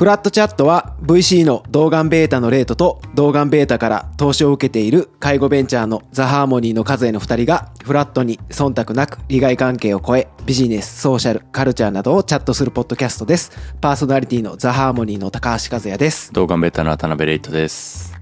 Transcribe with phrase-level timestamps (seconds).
[0.00, 13.52] フラットチャットは VC の動眼ベータのレートと動眼ベータから投資を受けている介護ベンチャーのザ・ハーモニーの数への2人がフラットに忖度なく利害関係を超えビジネス、ソーシャル、カルチャーなどをチャットするポッドキャストです。
[13.82, 16.32] パーソナリティのザ・ハーモニーの高橋和也です。
[16.32, 18.18] 動画ベータの渡辺レイトです。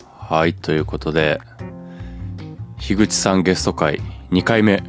[0.00, 1.38] はい、ということで、
[2.78, 4.00] 樋口さんゲスト会
[4.30, 4.82] 2回目。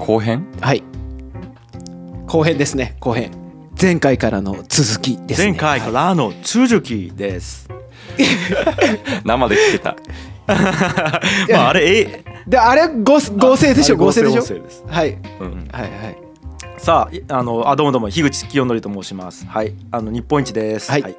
[0.00, 0.44] 後編？
[0.60, 0.82] はい。
[2.26, 3.45] 後編ですね、後編。
[3.80, 5.50] 前回からの続きですね。
[5.50, 7.68] 前回からの続きです。
[9.24, 9.96] 生で聞けた。
[11.52, 13.96] まああれえで、あれ合合成でしょ？
[13.96, 14.40] 合成でしょ？
[14.40, 15.18] 合成ですはい。
[15.40, 16.16] うんはいはい。
[16.78, 19.46] さああのあどうもどうも樋口清則と申します。
[19.46, 20.90] はいあの日本一です。
[20.90, 21.16] はい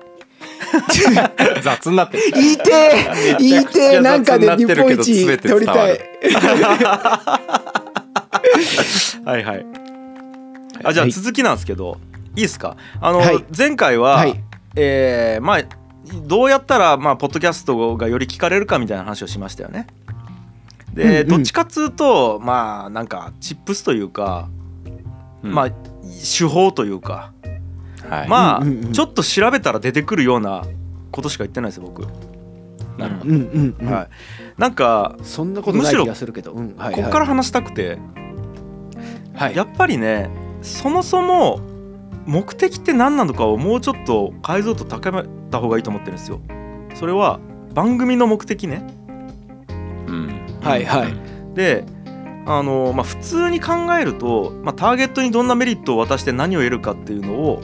[1.63, 2.23] 雑になってる。
[2.33, 5.99] 言いてえ言いてなんかで日本一全て取りたい。
[9.25, 9.65] はいはい。
[10.83, 11.97] あじゃあはい続きなんですけど
[12.37, 12.77] いいですか？
[13.01, 14.41] あの、はい前回は、はい
[14.75, 15.63] えーまあ
[16.25, 19.87] どうやったらまあポッドキャストがより聞かれるかみたいな話をしましたよね。
[20.93, 24.47] で、うんうんどっちかっつうとまあなんかチップスというか、
[25.43, 27.33] うんまあ手法というか。
[28.07, 28.29] はい。
[28.29, 30.63] まあ、うんうんうんちょっと調べたら出てくるような
[31.11, 32.03] ことしか言ってないですよ僕、
[32.97, 33.29] なるほど。
[33.29, 33.91] うんうんうん。
[33.91, 34.07] はい
[34.57, 36.53] なんかそんなことない気がするけど。
[36.53, 37.97] うんはいはいここから話したくて、
[39.33, 39.55] はい。
[39.55, 40.29] やっぱりね
[40.61, 41.59] そもそも
[42.27, 46.41] 目的って何なのかをもうちょっと解像度高めた方がいいと思ってるんですよ
[46.93, 47.39] それは
[47.73, 48.85] 番組の目的ね
[50.07, 50.59] うん。
[50.61, 51.13] はいはい
[51.55, 51.85] で
[52.45, 57.61] あの、まあ、普通に考えると、まあ、ターゲットにどんなメリットを渡して何を得るかっていうのを、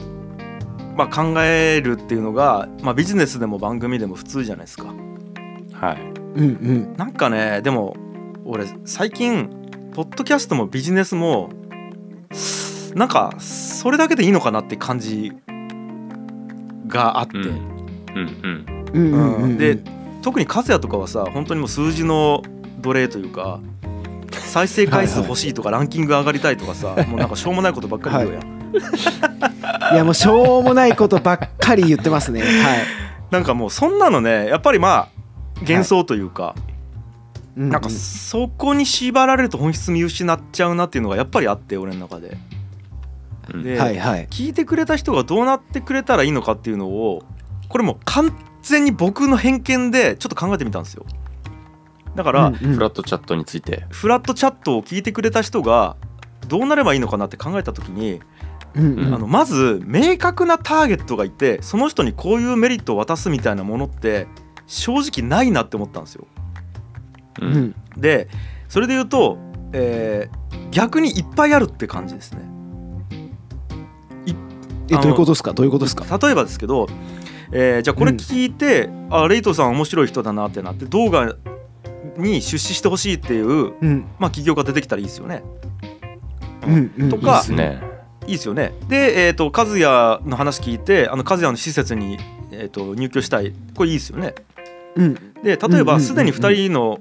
[0.96, 4.92] まあ、考えるっていうのが、まあ、ビジネスでも番組でも普通じゃないですか
[5.72, 6.00] はい。
[6.02, 6.94] うんうん。
[6.96, 7.96] なんかねでも
[8.44, 9.48] 俺最近
[9.94, 11.48] ポッドキャストもビジネスも
[12.94, 15.32] なんかそれだけでいいのかなって感じ
[16.86, 17.74] があって、うん。
[18.14, 19.58] うんうんうんうん。
[19.58, 19.78] で
[20.22, 22.42] 特に和也とかはさ本当にもう数字の
[22.80, 23.60] 奴隷というか
[24.30, 32.40] 再生回数欲しいとかランキング上がりたいとかさ もうなんかしょうもないことばっかり言うやん、いやもうしょうもないことばっかり言ってますね。
[32.40, 32.50] はい。
[33.30, 35.08] なんかもうそんなのねやっぱりまあ
[35.60, 36.54] 幻想というか、
[37.56, 42.36] ううなんかそこに縛られると本質見失っちゃうなっていうのがやっぱりあって俺の中で。
[43.52, 43.62] うん。
[43.62, 44.26] で、はいはい。
[44.28, 47.22] 聞いてくれた人がどうなってくれたらいいのかっていうのを
[47.68, 51.04] これもう完全に僕の偏見でちょっと考えてみたんですよ
[52.14, 53.86] だから、うんうんフラットチャットについて。
[53.90, 55.96] フラットチャットを聞いてくれた人が
[56.48, 58.20] どうなればいいのかなって考えた時に、
[58.74, 64.26] うんうんあのまず明確なターゲットがいてその人にこういうメリットを渡すみたいなものって
[64.66, 66.26] 正直ないなって思ったんですよ
[67.40, 67.46] う。
[67.46, 68.28] うんんで
[68.68, 69.38] それで言うと、
[69.72, 72.40] えー逆にいっぱいあるって感じですね
[74.90, 75.52] えどういうことですか？
[75.52, 76.18] どういうことですか？
[76.18, 76.86] 例えばですけど、
[77.52, 81.34] えーじゃあこれ聞いて、あレイトさん面白い人だなってなって動画
[82.16, 85.42] に出資してほしいっていう、うんまあ、企業が出てきたらいいですよね。
[86.66, 87.10] うんうん。
[87.10, 87.82] とかいいですね。
[88.26, 88.72] いいですよね。
[88.88, 92.18] で、えー、と和也の話聞いてあの和也の施設に、
[92.50, 94.34] えー、と入居したいこれいいですよね。
[94.96, 97.00] うんで例えうんうんうんうんばすでに2人の、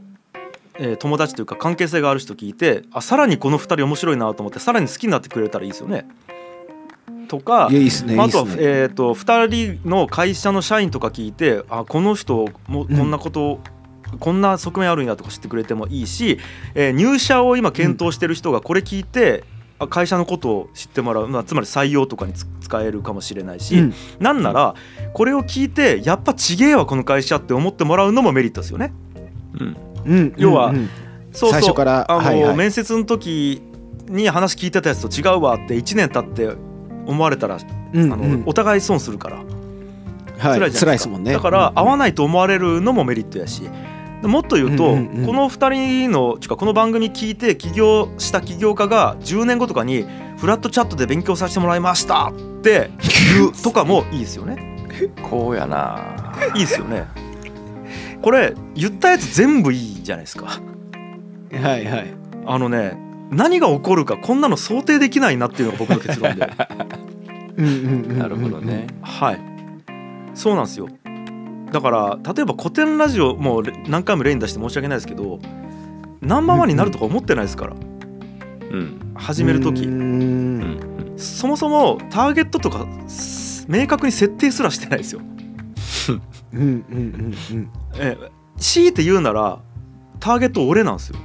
[0.79, 6.07] えー友達というか関係性がある人聞いてあさらにこの2人面白いなと思ってさらに好きになってくれたらいいですよね。
[7.27, 7.89] とかね。
[8.15, 12.97] まあ、あとは、えー、と2人の会社の社員とか聞いてあこの人もうん。
[12.97, 13.59] こんなこと、
[14.19, 16.39] こんな側面あるんやとか知ってくれてもいいし、
[16.75, 19.43] えー入社を今検討してる人がこれ聞いて、
[19.79, 23.93] あ会社のことを知ってもらう、まあ、つまり採用とかにつ使えるかもしれないし、うん。
[24.19, 24.75] なんなら
[25.13, 28.93] これを聞いてやっぱちげえわこの会社って思ってもらうのもメリットですよね。
[29.59, 29.77] うん。
[30.05, 30.33] うん。
[30.37, 30.89] 要はうんうん。
[31.31, 32.55] そうそうあの、はいはい。
[32.57, 33.61] 面接の時
[34.07, 36.55] に話聞いてたやつと違うわって1年経って
[37.05, 37.59] 思われたら、あ
[37.93, 38.21] のうん。
[38.21, 39.37] うんお互い損するから。
[39.37, 39.43] は
[40.57, 41.31] い辛いじゃないですもんね。
[41.31, 43.69] だから合わないと思われるのもメリットやし。
[44.23, 45.69] もっと言うと、うんうんうんこの2
[46.05, 50.05] 人のちかこの番組聞いて起業した起業家が10年後とかに
[50.37, 52.89] フラットチャットで勉強させてもらいましたって
[53.35, 54.77] 言うとかもいいですよね。
[55.29, 56.33] こうやな。
[56.55, 57.05] いいですよね。
[58.21, 60.45] これ言ったやつ全部いいじゃないですか。
[60.45, 62.13] はいはい。
[62.45, 62.97] あのね
[63.33, 66.45] 何が起こるかこんなの想定できないなっていうのが僕の結論で
[68.15, 68.87] なるほどね。
[69.01, 69.39] はい
[70.33, 70.87] そうなんですよ
[71.71, 75.39] だから例えば古典ラジオもう何回も例に出して申し訳ないですけど
[76.21, 77.75] ナンバーワンになるとか思ってないですからう
[78.77, 78.99] ん。
[79.15, 79.81] 始める時
[81.17, 85.21] そもそもターゲットとかす明確に設定すらしてないですよ。
[85.21, 86.21] うん
[86.53, 89.59] うんうんうんえー強いて言うなら
[90.19, 91.17] ターゲット俺なんですよ。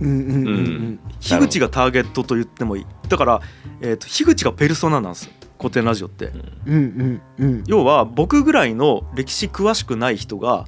[0.00, 1.00] うんうんうんうん。
[1.20, 2.86] 樋口がターゲットと言ってもいい。
[3.08, 3.40] だから、
[3.80, 5.32] えー、と樋口がペルソナなんですよ。
[5.58, 6.32] 古典ラジオって。
[6.66, 7.64] うんうんうん。
[7.66, 10.66] 要は僕ぐらいの歴史詳しくない人が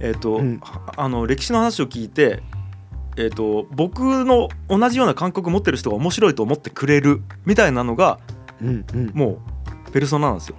[0.00, 0.58] えっ、と、うん。
[0.60, 2.42] はあの歴史の話を聞いて
[3.16, 8.18] えー、と僕の同じような感覚持ってる人が面白いと思ってくれるみたいなのが
[8.60, 9.10] うんうん。
[9.12, 9.42] も
[9.88, 10.56] うペルソナなんですよ。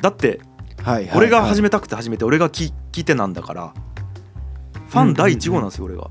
[0.00, 0.40] だって
[0.82, 3.74] はいはい俺が始めめたくて始めて俺が聞聞いてなんだから
[4.88, 6.10] ファン第1号なんですよ俺が。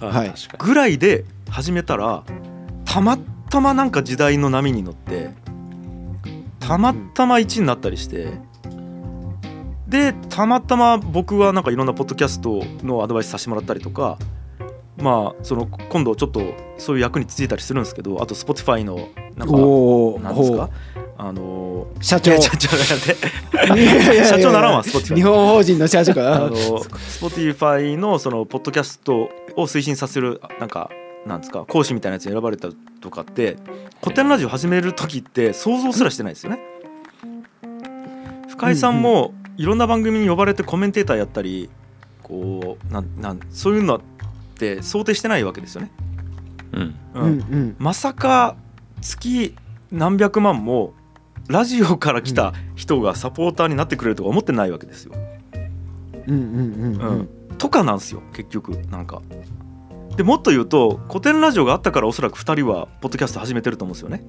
[0.00, 0.34] はい。
[0.58, 2.24] ぐらいで始めたら
[2.84, 3.18] たま
[3.50, 5.30] たまなんか時代の波に乗って
[6.60, 8.28] たまたま1になったりして
[9.88, 14.18] でたまたま僕はなんかいろんなポッドキャストのアドバイスさせてもらったりとか
[15.00, 16.42] まあその今度ちょっと
[16.78, 18.96] そういう役についたりするんですけどあと Spotify の
[19.36, 19.56] なんか
[20.22, 20.70] なんですか？
[21.16, 22.40] あの社長。
[22.40, 30.90] 社長社長ならんわ Spotify 日本法人の社長かあの Spotify のそのポッドキャストを推進させるなんか
[31.26, 31.64] なんですか？
[31.66, 32.68] 講師みたいなやつに選ばれた
[33.00, 33.56] とかって
[34.02, 36.60] 古典ラジオ始める時って想像すらしてないですよね。
[38.48, 41.70] 深井さんもいろんな番組に呼ばれてコメンテーターやったり
[42.22, 44.00] こうなんなんそういうの
[44.60, 45.90] って想定してないわけですよね。
[46.72, 48.56] うんううんうんまさか
[49.00, 49.56] 月
[49.90, 50.92] 何百万も
[51.48, 55.14] ラジオから来た人がサポーターになってくれるとか思ってないわけですよ。
[56.26, 57.18] うんうんうん
[57.50, 59.22] うん、とかなんですよ結局なんか。
[60.16, 64.22] でもっと言うと古典ラジオがあったからおそらく2人はポッドキャスト始めてると思うんですよね。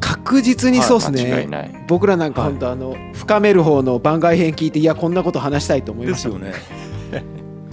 [0.00, 6.89] 確実にそうっすね僕らなんかはい本当あの深める方の番外編聞いていやこんなこと話したいと思いましたですよね。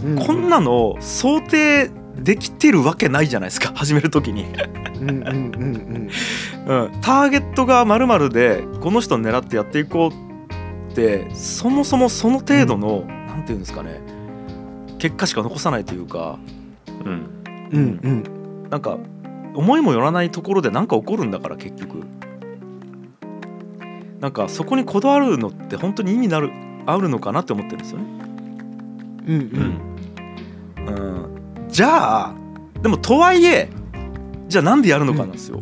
[0.08, 4.46] うんこんなの想定できてるわけないじゃないですか 始める時に。
[5.02, 6.10] うんうんうんうん。
[6.68, 14.02] うん、ターゲットがまるでこの人を狙ってやっていこうってそもそもその程度の、なんていうんですかね
[14.98, 16.40] 結果しか残さないというか
[17.06, 17.28] うん。
[17.72, 18.24] うんうん。
[18.70, 18.98] なんか
[19.54, 22.04] 思いもよらないところで何か起こるんだから結局。
[24.20, 26.52] なんかそこにこだわるのって本当に意味なる
[26.88, 28.06] あるのかなって思ってるんですよね。
[29.28, 29.97] うんううんん
[30.88, 32.36] うん、じゃあ
[32.82, 33.70] でもとはいえ
[34.48, 35.62] じゃあなんでやるのかなんですよ。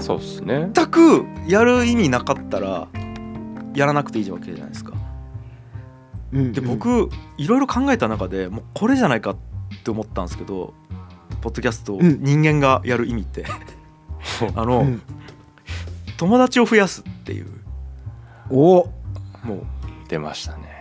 [0.00, 0.70] そうっすね。
[0.72, 2.88] 全くやる意味なかったら
[3.74, 4.92] やらなくていいわけじゃないですか。
[6.32, 9.36] うんで僕いろいろ考えた中でもうこれじゃないかっ
[9.84, 10.72] て思ったんですけど
[11.42, 12.22] ポッドキャストをうん。
[12.22, 13.44] 人間がやる意味って、
[14.54, 15.02] あの、うん。
[16.16, 17.48] 友達を増やすっていう。
[18.48, 18.88] お。
[19.44, 19.62] もう。
[20.08, 20.72] 出ましたね。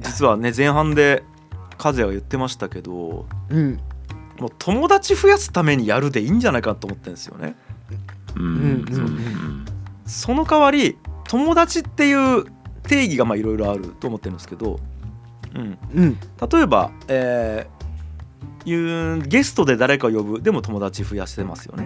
[0.00, 1.22] 実はね前半で
[1.82, 3.80] 和也が言ってましたけどうん。
[4.38, 7.54] もう友達増やすためにやるでいいんじゃないかと思ってるんですよね。
[10.06, 12.44] その代わり友達っていう
[12.82, 14.80] 定義がまあいろいろあると思ってるんですけど、
[15.54, 16.18] うん、うん。
[16.50, 17.82] 例えば、えー
[18.64, 21.84] いうゲストで誰かを呼ぶでも友達増やしてますよね。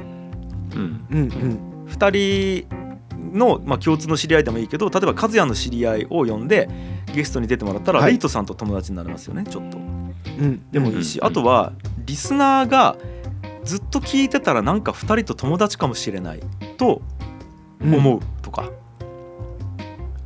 [0.75, 1.19] うんうん。
[1.19, 2.76] うん2人
[3.37, 6.69] の、まあ、共通の知り合いでもいいけど例えば和也の知り合いを呼んで
[7.15, 8.13] ゲストに出てもらったら、はい。
[8.13, 9.79] レイトさんと友達になれますよねちょっと。
[9.79, 10.71] うん。
[10.71, 11.27] でもいいし、うん。
[11.27, 11.73] あとは
[12.05, 12.97] リスナーが
[13.65, 16.41] ずっと聞いてたらなんか2人と友達かもしれない
[16.77, 17.03] と
[17.81, 18.71] 思うとか、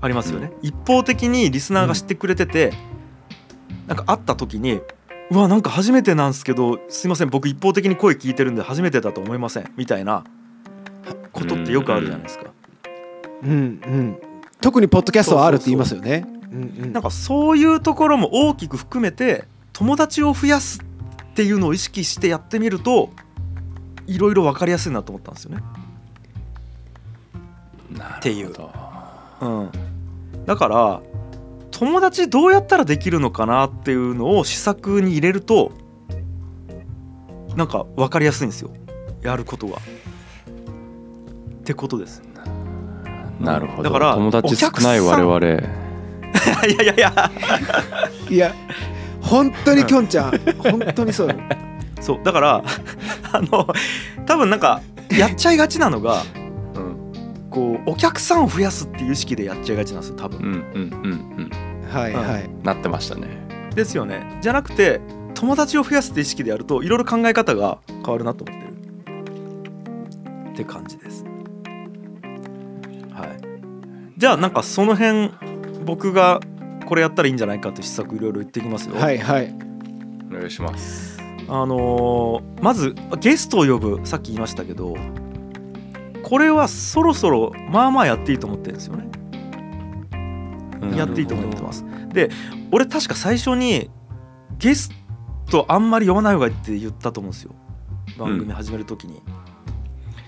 [0.00, 2.72] ありますよね、一方的にリスナーが知ってくれてて、
[3.86, 4.80] なんか会った時に
[5.30, 10.24] 「うわなんか初めてなんですけどすいません僕一方的に声聞いてるんで初めてだと思いません」みたいな
[11.32, 12.46] ことってよくあるじゃないですか。
[13.42, 14.16] うんうん。
[14.60, 16.26] 特にポッドキャストはあるって言いますよね。
[16.50, 23.10] なんかそういうところも大きく含めて友達を増やすっていうのを意識してやってみると
[24.06, 25.62] いろいろ分かりやすいなと思ったんですよね。
[27.92, 28.52] なていう。
[29.40, 29.70] うん、
[30.44, 31.00] だから
[31.70, 35.72] 友達どうやったらできるのかなっていうのを施策に入れると
[37.56, 38.70] なんか分かりやすいんですよ。
[39.22, 39.76] やることが。
[39.76, 39.80] っ
[41.64, 42.22] てことです。
[43.40, 43.90] なるほど。
[43.90, 45.28] だから友達少ないお客さん。
[45.28, 45.62] 我 々
[46.66, 47.30] いやいやいや。
[48.28, 48.54] いや
[49.20, 50.38] 本当にきょんちゃん。
[50.58, 51.34] 本当にそうよ
[52.00, 52.62] そうだから
[53.32, 53.66] あの
[54.26, 54.80] 多分なんか
[55.10, 56.22] やっちゃいがちなのが、
[57.50, 60.38] こうお客さんを増やすっていう意識でやっちゃいがちなんですよ多分。
[60.38, 60.60] うんうん
[60.92, 61.50] うん。
[61.90, 62.44] はいはい。
[62.44, 62.62] うん。
[62.62, 63.26] なってましたね。
[63.74, 64.38] ですよね。
[64.40, 65.00] じゃなくて
[65.34, 68.70] 友達を増やすって意識でやるといろいろ考え方が変わるなと思ってる。
[70.52, 71.09] って感じです
[74.20, 75.30] じゃあなんかその辺
[75.86, 76.40] 僕が
[76.84, 78.94] これやったらいいんじゃないかって施策いろいろ言っていきますよ。
[78.96, 79.54] はいはい。
[80.30, 81.18] お願いします。
[81.48, 84.94] あのーまずゲストを呼ぶさっき言いましたけど
[86.22, 89.08] これはそろそろまあまあやっていいと思ってるんですよね。
[90.94, 91.86] やっていいと思ってます。
[92.12, 92.28] で
[92.72, 93.90] 俺確か最初に
[94.58, 94.90] ゲス
[95.50, 97.54] トあんまり呼ばない方がいいって言ったと思うんですよ。
[98.18, 99.22] 番組始める時に、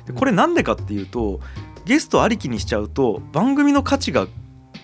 [0.06, 1.40] でこれなんでかっていうと
[1.84, 4.26] ゲストありきにしちゃうと番組の価値が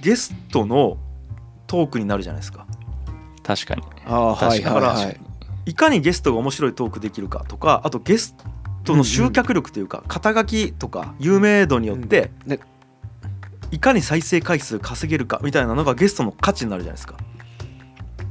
[0.00, 0.98] ゲストの
[1.66, 2.66] トークになるじゃないですか。
[3.42, 3.82] 確かに。
[4.06, 4.86] ああはい確かに。
[4.86, 5.20] はいはい
[5.66, 8.34] いかにゲストが面白いトークできるかとかあとゲス
[8.84, 12.50] トの集客力というか肩書きとか有名度によってうん。
[12.52, 12.60] ね。
[13.70, 17.18] いかに再生回数稼げるかみたいなのがゲストの価値になるじゃないですか。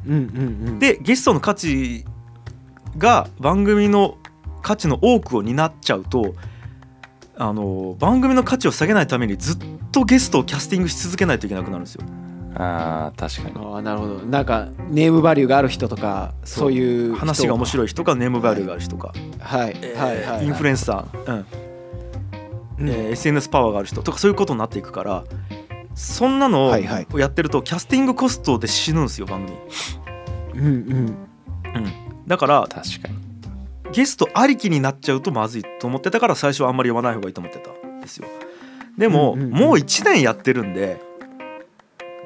[0.08, 0.80] うんうんうん。
[0.80, 2.06] でゲストの価値
[2.98, 4.18] が番組の
[4.64, 6.34] 価値の多くを担っちゃうと
[7.40, 9.58] あの番組の価値を下げないためにずっ
[9.92, 12.04] とゲストをキャスティングし続けないといけなくなるんですよ。
[12.56, 13.66] あー確かに。
[13.74, 14.16] ああなるほど。
[14.26, 16.72] なんかネームバリューがある人とかそう。
[16.72, 20.46] いう人話が面白い人かネームバリューがある人か、はいはいはい。
[20.46, 21.46] インフルエンサー、うん。
[22.80, 22.90] うん。
[22.90, 25.24] えー SNS パワーがある人とかそういうことになっていくから
[25.94, 26.78] そんなのを
[27.20, 29.58] やってるとキャスティングコストで死ぬんですよ番組。
[30.56, 30.66] うん。
[30.66, 31.18] うん。
[32.26, 33.27] だから確かに
[33.94, 38.28] ゲストありきになっちゃうとまずいと思ってたから最初はあんまり読まない方がいいと思ってたんですよ。
[38.98, 39.52] でも、うんうんうん。
[39.52, 41.02] もう1年やってるんで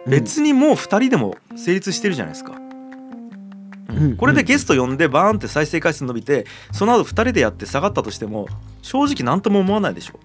[0.08, 2.53] 別にもう2人でも成立してるじゃないですか。
[3.89, 3.98] うん。
[3.98, 4.18] うん。
[4.18, 8.48] これでゲスト呼んでバーンって再生回数伸びてその後2人でやって下がったとしても
[8.82, 10.20] 正直何とも思わないでしょ。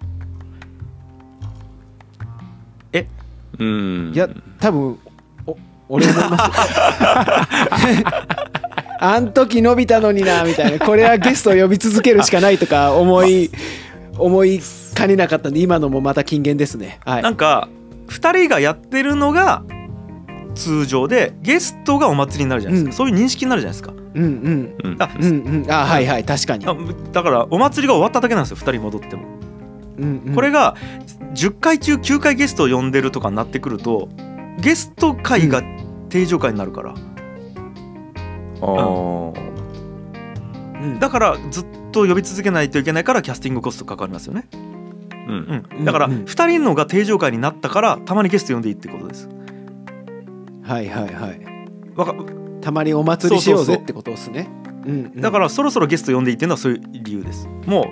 [3.59, 4.13] うん。
[4.15, 4.29] いや
[4.61, 4.99] 多分
[5.47, 5.57] お
[5.89, 7.91] 俺思います。
[8.01, 8.07] よ
[9.01, 10.85] あん時伸びたのになみたいな。
[10.85, 13.51] これはゲストを呼び続けるしかないとか思い
[14.19, 14.61] 思い
[14.95, 17.01] かねなかったんで今のもまた金言ですね。
[17.05, 17.23] はい。
[17.23, 17.69] なんか
[18.09, 19.63] 2人がやってるのが
[20.55, 23.11] 通常でゲストがお祭りになるじゃないですか、うん。
[23.11, 23.93] そういう認識になるじゃないですか。
[24.15, 24.77] うんうん。
[24.85, 25.03] うん。
[25.03, 25.71] あうんうん。
[25.71, 26.67] あはいはい確かに。
[26.67, 26.75] あ
[27.13, 29.25] だからお祭りが終わっただけなんですよ2人戻っても。
[29.99, 30.35] うんうん。
[30.35, 30.77] これが
[31.35, 34.09] 10回中9回ゲストを呼んでるとかになってくると
[34.59, 35.63] ゲスト会が
[36.09, 37.16] 定常会になるから、うん
[40.99, 45.65] だからずっと呼び続けないといけないからキャスティングコストかかりますよね、うん。
[45.79, 46.25] うん、だからうんうん。
[46.25, 49.29] 2人のが定常会になったからたまにゲスト呼んでいいってことです。
[50.63, 51.41] はいはいはい。
[51.95, 52.15] わか
[52.61, 54.49] たまにお祭りしようぜってことですね。
[54.85, 55.21] うんうん。
[55.21, 57.49] だからそろそろゲスト呼んでいいっていうのはそういう理由です。
[57.67, 57.89] も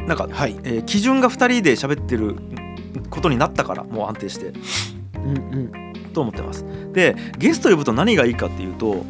[0.00, 0.58] うなんか、はい。
[0.64, 2.36] えー基準が2人で喋ってる
[3.10, 4.52] ことになったからもう安定して。
[5.16, 5.38] うんう
[5.78, 5.92] ん。
[6.12, 6.64] と思ってます。
[6.92, 9.04] でゲスト呼ぶと何がいいかっていうと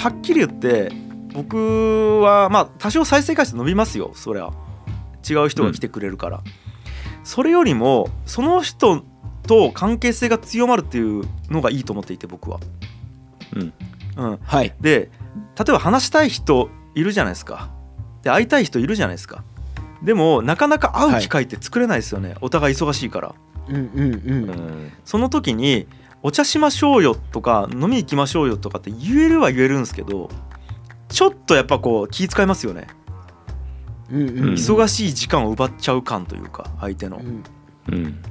[0.00, 0.90] はっきり言って
[1.34, 4.12] 僕はまあ多少再生回数伸びますよ。
[4.14, 4.50] そりゃ
[5.28, 6.42] 違う人が来てくれるから、
[7.22, 9.04] それよりもその人
[9.46, 12.60] と関係性が強まるっていうのがいいと思っていて僕は、
[13.54, 13.72] うん。
[14.16, 14.74] うん、はい。
[14.80, 15.10] で
[15.58, 17.68] 例えば話したい人いるじゃないですか。
[18.22, 19.44] で会いたい人いるじゃないですか。
[20.02, 23.34] でもなかなか会う機会って作れないですよね、お互い忙しいから。
[23.68, 24.50] うんうんうん。
[24.50, 24.92] うん。
[25.04, 25.86] その時に
[26.22, 30.28] お茶しましょうよとか飲み行きましょうよとかって言えるは言えるんですけど
[31.08, 32.86] ちょっとやっぱこう気遣いますよね。
[34.10, 34.38] うんうん。
[34.38, 37.18] うん忙しい時間を奪っちゃう感というか相手の。
[37.18, 37.42] うん。
[37.88, 38.22] うん。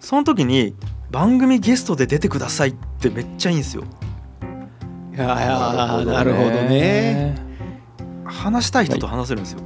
[0.00, 0.74] その時に
[1.10, 3.84] 番組ゲストで出てくださいってめっちゃいいんですよ。
[5.14, 7.36] いやーなるほどね。
[8.24, 9.60] 話したい人と話せるんですよ。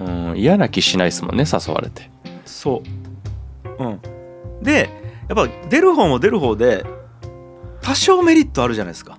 [0.00, 2.10] うん嫌な気しないですもんね誘われて。
[2.44, 2.82] そ
[3.78, 3.84] う。
[3.84, 4.00] うん。
[4.62, 4.99] で
[5.30, 6.84] やっぱ出る方も出る方で
[7.80, 9.16] 多少メリットあるじゃないですか。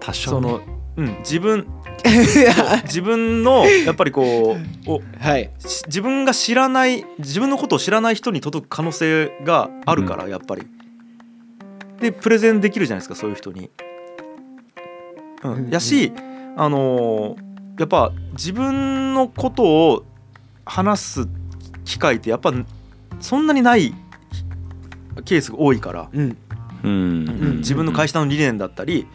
[0.00, 0.48] 多少ね。
[0.48, 0.60] その、
[0.96, 1.66] うん、自分
[2.84, 5.50] 自分のやっぱりこうおはい。
[5.58, 10.66] し自分が知らない自分のことを知らない人に届く可能性があるから、やっぱり。
[12.00, 13.70] でプレゼンできるじゃないですかそういう人に。
[15.44, 16.12] ううんん、やし、
[16.56, 17.48] あのー
[17.78, 20.04] やっぱ自分のことを
[20.64, 21.28] 話す
[21.84, 22.52] 機会ってやっぱ
[23.20, 23.94] そんなにない
[25.24, 26.36] ケースが多いから、うん。
[26.82, 26.90] うん。
[26.90, 27.56] うん。
[27.58, 29.06] 自分の会社の理念だったり、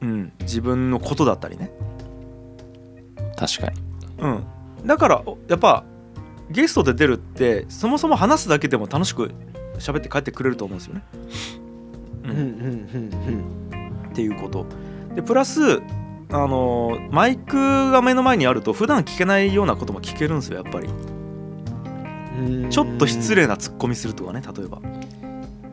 [0.00, 1.70] うん、自分のことだったりね。
[3.36, 3.80] 確かに。
[4.18, 4.44] うん、
[4.86, 5.84] だからおやっぱ
[6.50, 9.30] ゲストで出るってそもそも話すだけでも楽しく
[9.78, 11.02] 喋って帰ってくれると思うんですよね。
[12.24, 14.66] ううんうんうんっていうこと。
[15.14, 15.78] でプラス
[16.32, 20.88] あのーマイクが目の前にあると普段聞けないようなことも聞けるんですよやっぱり。
[20.88, 21.19] うん
[22.70, 24.80] ちょっと失礼なツッコミするとかね例えば、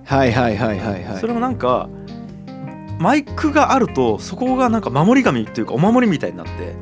[0.05, 1.19] はいはいはいはいはい。
[1.19, 1.89] それもなんか
[2.99, 6.75] マイクがあるとそこがなんか守り神というかお守りみたいになって。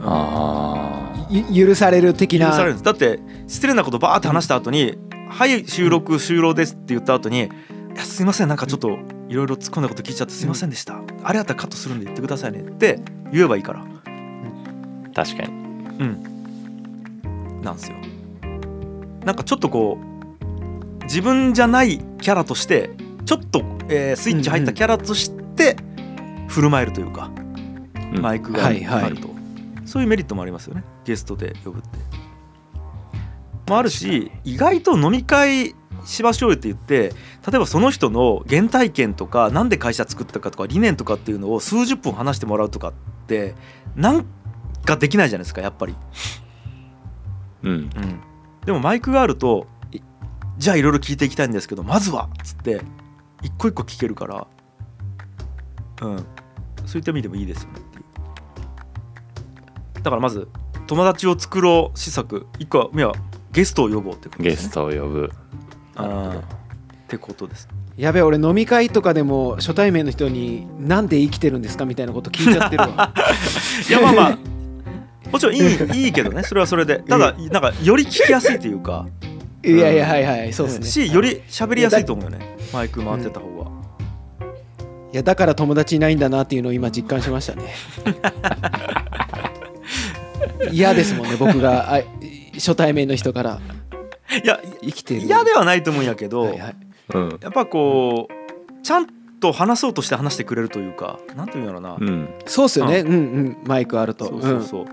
[0.00, 2.50] あゆ許される的な。
[2.50, 2.84] 許されるんです。
[2.84, 4.96] だって失礼なことバーって話した後に
[5.28, 7.48] 「はい収録終了です」って言った後に「い
[7.96, 11.00] やすいませんなんかちょっといろいろ突っ込んだこと聞いちゃってすいませんでした。
[11.22, 13.00] あれやったらカットするんで言ってくださいね」って
[13.32, 13.82] 言えばいいから。
[13.82, 15.48] ー確かに。
[15.98, 17.62] うん。
[17.62, 17.96] なんですよ
[19.28, 22.88] なんかちょっとこう自分じゃないキャラとして
[23.26, 23.58] ちょっと、
[23.90, 25.76] えースイッチ入ったキャラとして
[26.48, 27.30] 振る舞えるというか、
[28.10, 28.22] うん。
[28.22, 29.16] マイクがあると、はいはい。
[29.84, 30.84] そういうメリットもありますよね。
[31.04, 31.98] ゲストで呼ぶって。
[33.70, 35.74] もあるし意外と飲み会
[36.06, 37.10] しましょうよって言って
[37.46, 42.92] 例えばその人の原体験とかなんで会社作ったかとか理念とかっていうのを数十分話してもらうとかっ
[43.26, 43.54] て
[43.94, 44.26] なん
[44.86, 45.94] かできないじゃないですかやっぱり。
[47.62, 47.70] うん。
[47.70, 47.90] うん、
[48.68, 50.00] でもマイクがあるとい
[50.58, 52.82] じゃあいろいろ聞いていきたいんですけどまずはっつって
[53.42, 54.46] 一個一個聞けるから、
[56.02, 56.16] うん、
[56.84, 58.04] そういった意味でもいいですよねっていう。
[60.02, 60.48] だからまず
[60.86, 62.46] 友達を作ろう施策。
[62.58, 63.14] 一個は目は
[63.52, 64.64] ゲストを呼ぼうってことですね。
[64.64, 65.32] ゲストを呼ぶ。
[65.94, 66.38] あー。
[66.40, 66.42] っ
[67.08, 67.70] てことです。
[67.96, 73.14] やべえ俺飲み会とかでも初対面の人に「なんで生きてるんですか?」みたいなこと聞いちゃってるわ。
[73.88, 74.57] いやまあまあ
[75.32, 77.00] もちろんいいいいけどねそれはそれで。
[77.00, 79.06] ただなんかより聞きやすいというか。
[79.64, 80.86] いやいやはいはいそうですね。
[80.86, 82.56] しより喋りやすいと思うよね。
[82.72, 83.70] マイク回ってた方が、
[85.12, 87.74] いやだから友達いないんだなっていうのを今実感しましたね。
[90.70, 91.94] 嫌ですもんね僕が。
[91.94, 92.02] あ
[92.54, 93.60] 初対面の人から。
[94.44, 95.22] いや生きてる。
[95.22, 96.76] 嫌ではないと思うんやけど、はいはい。
[97.14, 97.38] うん。
[97.40, 98.32] やっぱこう
[98.82, 99.06] ちゃん
[99.40, 102.28] と話そうとして話してくれるというかなんていうんやろな、うん。
[102.46, 103.00] そうっすよね。
[103.00, 103.56] うんうん。
[103.64, 104.26] マイクあると。
[104.26, 104.86] そうそうそう、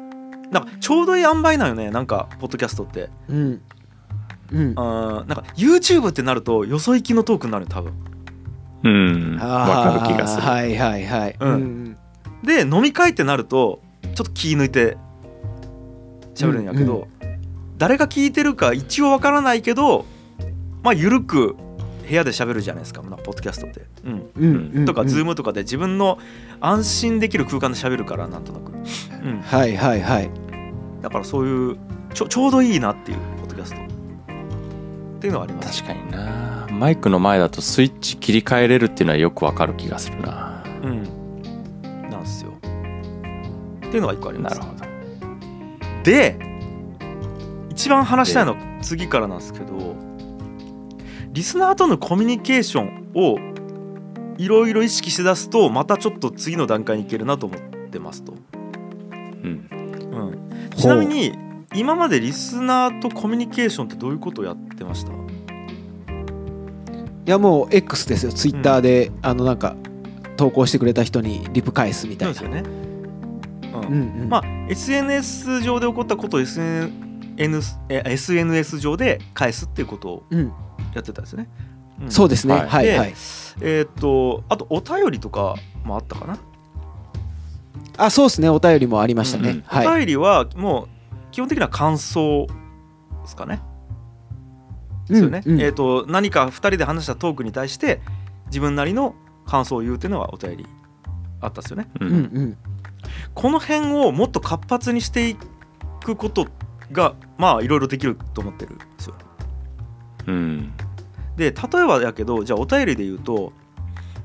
[0.51, 3.09] なんかちょうどいい塩梅なんよねなんかポッドキャストって。
[3.29, 3.61] うん。
[4.51, 4.73] うん。
[4.75, 7.93] あーなんか YouTube ってなるとよそ行きのトークになるよ多分。
[8.83, 9.37] うん。
[9.41, 10.43] あわかる気がする。
[10.43, 11.35] ーはいはいはい。
[11.39, 11.51] うん。
[11.51, 11.97] うん
[12.43, 14.97] で飲み会ってなるとちょっと気抜いて
[16.35, 17.25] 喋るんやけど、うん
[17.77, 20.05] 誰が聞いてるか一応わからないけど
[20.81, 21.57] まあ緩く
[22.07, 24.29] 部屋で喋るじゃないですかまあポッドキャストって、うん。
[24.37, 25.07] うんうんとか、うん。
[25.07, 26.17] ズームとかで自分の
[26.61, 28.71] 安心できる空間で喋るからなんとなく、
[29.25, 30.29] うん、はいはいはい。
[31.01, 31.77] だからそういう
[32.13, 33.81] ちょちょうどいいなっていうポッドキャスト。
[33.81, 35.83] っていうのはあります。
[35.83, 36.67] 確かにな。
[36.71, 40.63] マイクの前だとスイッチ切り替えれるっていうのはよくわかる気がするな。
[40.83, 41.03] うん。
[42.09, 42.51] なんすよ。
[42.51, 42.59] っ
[43.79, 44.59] ていうのが一個あります。
[44.59, 44.85] なるほど。
[46.05, 46.37] で
[47.69, 49.95] 一番話したいのは次からなんですけど
[51.31, 53.37] リスナーとのコミュニケーションを
[54.37, 58.33] いろいろ意識しだすとまたちょっと次の段階に行けるなと思ってますと、
[59.45, 59.69] うん。
[60.11, 61.33] うん、ちなみに
[61.75, 65.11] 今までリスナーとコミュニケーションってどういうことをやってました？
[65.11, 65.15] い
[67.25, 68.31] やもう X ですよ。
[68.31, 69.75] ツイッターで、あのなんか
[70.37, 72.35] 投稿してくれた人にリプ返すみたいうな。
[72.35, 72.69] そですよね、
[73.73, 73.85] うん。
[73.85, 74.29] うんうん。
[74.29, 80.51] まあ SNS 上で起こったことを SNS, え SNS 上で返すっていうことをうん。
[80.93, 81.49] やってたんですよね、
[82.03, 82.11] うん。
[82.11, 82.53] そうですね。
[82.53, 82.85] はい。
[82.85, 83.13] ではいはい。
[83.61, 86.37] えーっとあとお便りとかもあったかな、
[87.97, 90.87] あそうですねお便りもありましたね、うんはいお便りはもう
[91.31, 93.61] 基本的には感想ですかね。
[95.09, 95.43] ですよね。
[95.45, 98.01] うんうんえーっと何か2人で話したトークに対して
[98.47, 100.65] 自分なりの感想を言うっていうのはお便り
[101.41, 101.87] あったんですよね。
[101.99, 102.57] ううんん
[103.33, 105.35] この辺をもっと活発にしてい
[106.03, 106.47] くこと
[106.91, 109.15] がまあいろいろできると思ってるんですよ。
[110.27, 110.73] うん
[111.35, 113.51] で例えばやけどじゃあお便りで言うと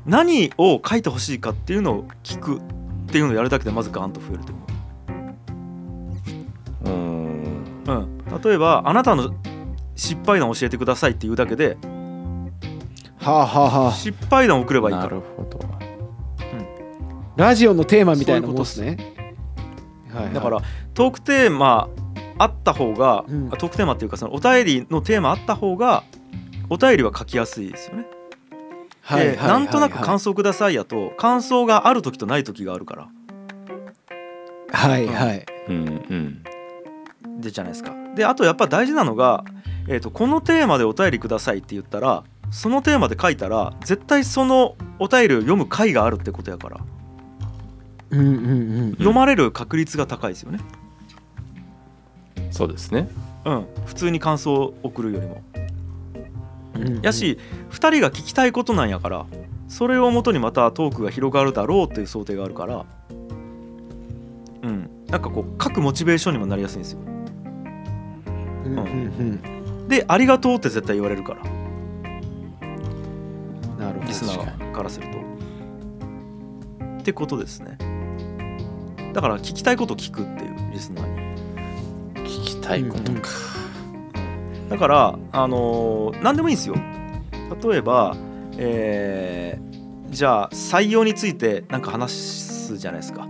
[0.06, 2.60] 何を書いてほしいかっていうのを聞く
[3.10, 4.66] っていうのをやるだけでまずガンと増えると思
[6.84, 6.88] う。
[6.88, 7.84] うん。
[7.84, 7.92] う
[8.36, 9.34] ん、例えばあなたの
[9.96, 11.76] 失敗談教えてくださいっていうだけで
[13.18, 13.92] はあはあはあ。
[13.92, 15.60] 失敗談を送ればいいかならるほど。
[17.36, 18.96] ラジオのテーマみたいなもんですね。
[20.12, 20.34] はいはい。
[20.34, 20.60] だから
[20.94, 21.88] トークテーマ
[22.38, 23.48] あった方が、うん。
[23.52, 26.04] あトークテーマっていうかそのお便りのテーマあった方が
[26.68, 28.06] お便りは書きやすいですよね。
[29.10, 29.48] ではいはいはい。
[29.48, 33.08] なんとなく感想くださいやと感想がある時とない時があるから。
[34.72, 35.46] はいはい。
[35.68, 35.88] うん
[37.26, 37.40] うん。
[37.40, 37.94] でじゃないですか。
[38.14, 39.44] であとやっぱ大事なのが、
[39.88, 46.80] えーとこのテーマでお便りくださいって言ったらそのテーマで書いたら絶対そのお便りを読む回があるってことやから。
[48.10, 48.90] うんうんうん。
[48.92, 50.58] 読まれる確率が高いですよね。
[52.50, 53.08] そうですね。
[53.44, 55.42] うん、普通に感想を送るよりも。
[56.74, 57.38] うんやし
[57.70, 59.26] 2人が聞きたいことなんやから
[59.68, 62.86] それをもとにまたトークが広がるだろうっていう想定があるから
[64.62, 64.90] うん。
[65.08, 67.00] なんかこう書くモチベーションにもなりやすいんですよ。
[68.64, 69.40] うんうん
[69.82, 69.88] うん。
[69.88, 71.42] でありがとうって絶対言われるから。
[73.78, 74.06] なるほど。
[74.06, 75.18] リスナ確ーからすると。
[77.00, 77.78] ってことですね。
[79.12, 81.30] だから聞きたいこと聞くっていうリスナーに。
[82.28, 83.28] 聞きたいことか
[84.70, 86.76] だからあのー何でもいいんですよ。
[87.68, 88.16] 例えば
[88.56, 93.28] えーじゃあ採用についてなんか話すじゃないですか。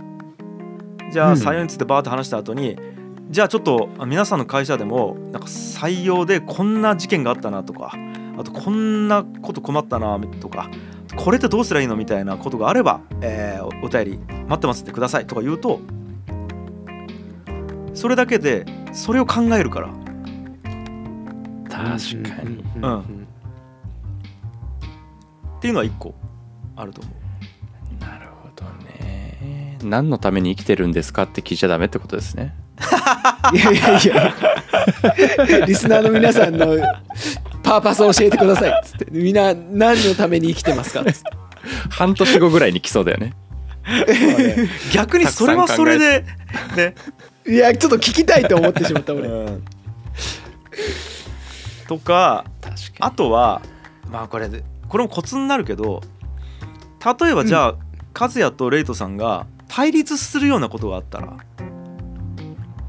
[1.11, 1.37] じゃあうん。
[1.37, 2.77] 採用についてバーって話した後に、
[3.29, 7.93] じゃあちょっとあ皆さんの会社でもなんか採用でこんな事件があったなとか
[8.37, 10.69] あとこんなこと困ったなとか
[11.15, 15.79] これってどうすりゃいいのみたいなことがあれば、えーおお便り待ってますってくださいとか言うと
[17.93, 19.89] それだけでそれを考えるから
[21.83, 22.63] 確かに。
[22.81, 22.99] うん。
[22.99, 23.03] っ
[25.61, 26.15] ていうのは一個
[26.75, 27.13] あると思う。
[28.03, 29.77] なるほどね。
[29.83, 32.55] 何のために生きてるんですかって聞いちゃダメってことですね。
[33.53, 34.33] いやいやいや。
[35.67, 36.77] リスナーの皆さんの
[37.61, 38.69] パーパスを教えてください。
[38.69, 39.07] っつって。
[39.11, 41.01] みんな何のために生きてますか？
[41.01, 41.31] っつって。
[41.89, 43.33] 半年後ぐらいに来そうだよね。
[44.93, 46.25] 逆にそれはそれで
[46.75, 46.95] ね。
[47.47, 49.27] いやちょっと聞きたいと思ってしまった俺。
[49.27, 49.63] うん
[51.91, 53.61] とか確あとは
[54.09, 54.63] まあこれで。
[54.87, 56.01] これもコツになるけど
[57.21, 57.75] 例えばじゃあ、
[58.19, 61.37] 和也とレイトさんが対立するようなことがあったら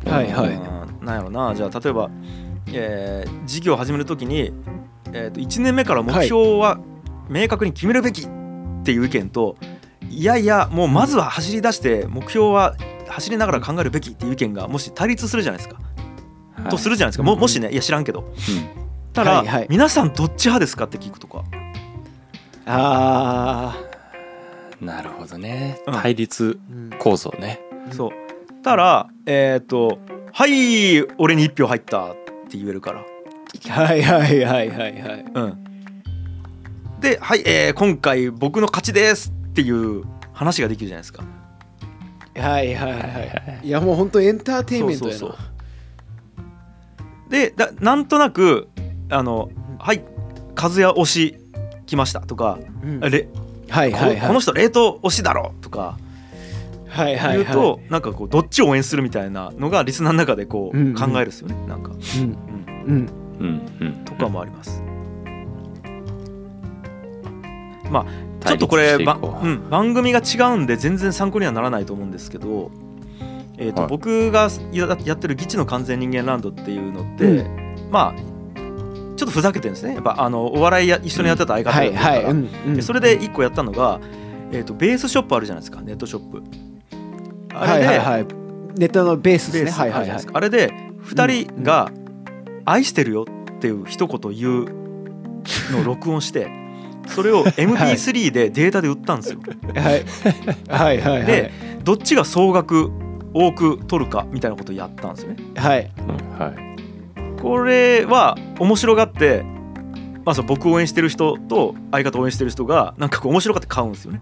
[0.04, 0.54] はいはい。
[0.54, 1.54] うんなんやろな。
[1.54, 2.10] じゃあ例えば、
[2.72, 4.52] えー事業を始めるときに、
[5.12, 6.78] えー、と1年目から目標は
[7.28, 8.28] 明確に決めるべきっ
[8.84, 9.56] ていう意見と、
[10.10, 12.76] い、やいやもうまずは走り出して目標は
[13.08, 15.80] 走りながら考えるべきっていう意見がもし対立するじゃないですか、
[16.70, 17.24] とするじゃないですか。
[17.24, 18.32] ももしねいや知らんけど
[19.12, 19.66] たら、はいはい。
[19.68, 21.44] 皆さんどっち派ですかって聞くとか。
[22.66, 23.76] あ
[24.80, 25.80] なるほどね。
[25.86, 25.94] うん。
[25.94, 27.60] 対立ー、うん構造ね。
[27.92, 28.10] そう。
[28.62, 29.98] たらえっ、と
[30.32, 32.14] 「はい俺に1票入った」っ
[32.48, 33.04] て言えるから。
[33.68, 35.24] はいはいはいはいはい。
[35.34, 35.64] うん。
[37.00, 41.24] で「はい、えー今回僕の勝ちです」っていう話ができるじゃないですか。
[42.34, 43.66] はいはいはいはい。
[43.66, 45.18] いやもう本当エンターテインメントやな。
[45.18, 47.30] そうそう。
[47.30, 48.68] でだなんとなく
[49.10, 50.02] あの「はい
[50.56, 51.38] 和也推し
[51.86, 54.28] 来ました」とかうん「レこはいはいはい。
[54.28, 55.96] この人冷凍推しだろ」とか
[56.88, 57.44] はいはいはい。
[57.44, 62.36] 言うとなんかこうどっちを応援するみたいなのがリスナーの中でこう考えるですよねなんか、うん。
[62.86, 63.10] うん、うん。
[63.40, 63.62] うん。
[63.80, 64.82] うんとかもあります。
[67.90, 68.06] まあ
[68.46, 69.46] ちょっとこれば、対立していこう。
[69.46, 72.70] うん、番組が違うんで全然参考にはならないと思うんですけど、
[73.56, 73.90] えーとはい。
[73.90, 77.46] 僕がややってる「ギチの完全人間ランド」っていうのって、う
[77.90, 78.31] まあ
[79.22, 79.94] ちょっとふざけてるんですね。
[79.94, 84.00] やっぱあのお笑いや一緒にやってた相方はいがいるから、それで一個やったのが、
[84.50, 85.80] えー、とベースショップあるじゃないですか。
[85.80, 86.42] ネットショップ。
[87.54, 88.26] あはれで、いはいはい。
[88.76, 89.70] ネットのベースですね。
[89.70, 90.24] はいはいはい。
[90.32, 90.72] あれで
[91.04, 91.92] 2人が
[92.66, 94.66] 「愛してるよ」っていう一言言う
[95.70, 96.50] のを録音して
[97.06, 99.38] それを MP3 でデータで売ったんですよ。
[99.76, 100.04] はい。
[100.68, 101.26] はいはいはい。
[101.26, 101.52] で
[101.84, 102.90] どっちが総額
[103.32, 105.36] 多く取るかみたいなことをやったんですよね。
[105.54, 105.88] はい。
[106.08, 106.71] うんはい
[107.42, 109.42] これは面白がって、
[110.24, 114.20] まあ、そう僕を応援してる人と相方を応援してる人がなんかこう面白がって買うんですよね。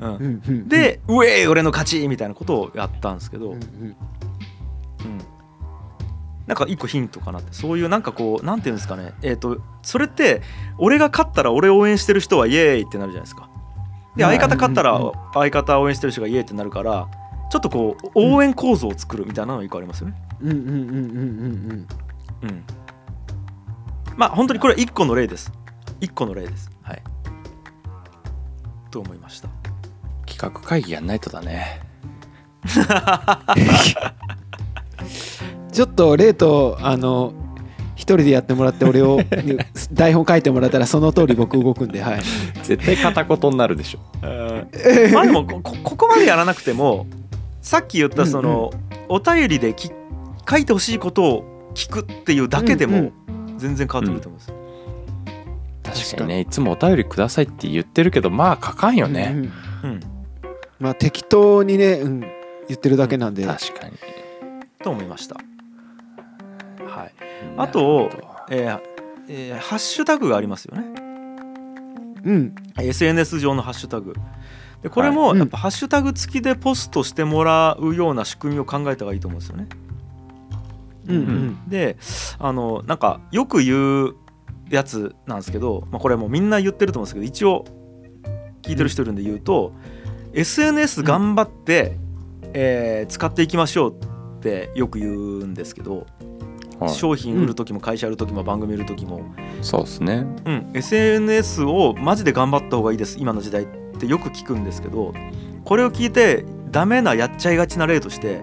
[0.00, 0.68] うん。
[0.68, 3.96] で「うえー俺の勝ち!」みたいなことをやったんですけど、うん
[6.46, 7.52] なんか一個ヒントかなって。
[7.52, 9.12] そういうなんかこうなんていうんですかね。
[9.22, 10.42] えっ、とそれって
[10.76, 13.48] 俺が勝ったら俺を応援してる人はイエーイってなるじゃないですか。
[14.16, 15.00] ではい相方勝ったら
[15.32, 17.08] 相方を応援してる人がイエーイってなるから
[17.50, 20.14] ちょっとこう応援構造を作るみたいなのが一個ありますよね。
[20.40, 21.86] うんうんうんうんうん
[22.42, 22.64] うん
[24.16, 25.52] まあ本当にこれ一個の例です。
[26.00, 26.70] 一個の例です。
[26.82, 27.02] はい。
[28.90, 29.48] と思いました。
[30.26, 31.80] 企画会議やんないとだね。
[35.72, 37.34] ちょっとレイとあの
[37.96, 39.58] 一人でやってもらって俺をに
[39.92, 42.22] 台本書いてもらったらその通り僕動くんではい。
[42.62, 43.98] 絶対片言になるでしょ。
[45.12, 45.60] まあでも こ
[45.96, 47.06] こまでやらなくても
[47.64, 48.70] さっき言ったその、
[49.08, 49.90] お便りでき
[50.48, 53.10] 書いてほしいことを聞くっていうだけでも
[53.56, 54.40] 全然変わってくると思い
[55.82, 59.50] ます、確かにねいつもお便りくださいって言ってるけどまあ書かんよね、うんうん
[59.84, 60.00] うん。
[60.78, 62.30] まあ適当にね、うん、言
[62.74, 63.96] ってるだけなんで、確かに。
[64.82, 65.36] と思いました。
[66.86, 67.12] はい。
[67.56, 68.10] あと
[68.50, 68.80] えー
[69.30, 70.84] えーハッシュタグがありますよね。
[72.24, 72.54] うん。
[72.78, 74.14] SNS 上のハッシュタグ
[74.84, 75.38] でこれもはい。
[75.38, 79.66] やっぱハッシュタグ付きでポストしてもらうような仕組みを考えた方がいいと思うんですよね。
[81.08, 81.68] うんうん。
[81.68, 81.96] で
[82.38, 84.14] あのなんかよく言う
[84.68, 87.64] やつなんですけど、まあ、これもうみんな言ってると思うんですけど一応
[88.60, 89.72] 聞いてる人いるんで言うと、
[90.34, 91.98] SNS 頑張って、
[92.52, 96.06] えー使っていきましょうってよく言うんですけど、
[96.78, 96.90] はい。
[96.90, 99.22] 商品売る時も会社売る時も番組売る時も、
[99.62, 100.26] そうですね。
[100.44, 103.64] うん、SNS をマジで頑張った方がいいです今の時代。
[103.64, 105.14] ってよく聞くんですけど
[105.64, 108.42] これを聞いてダメなやっちゃいがちな例として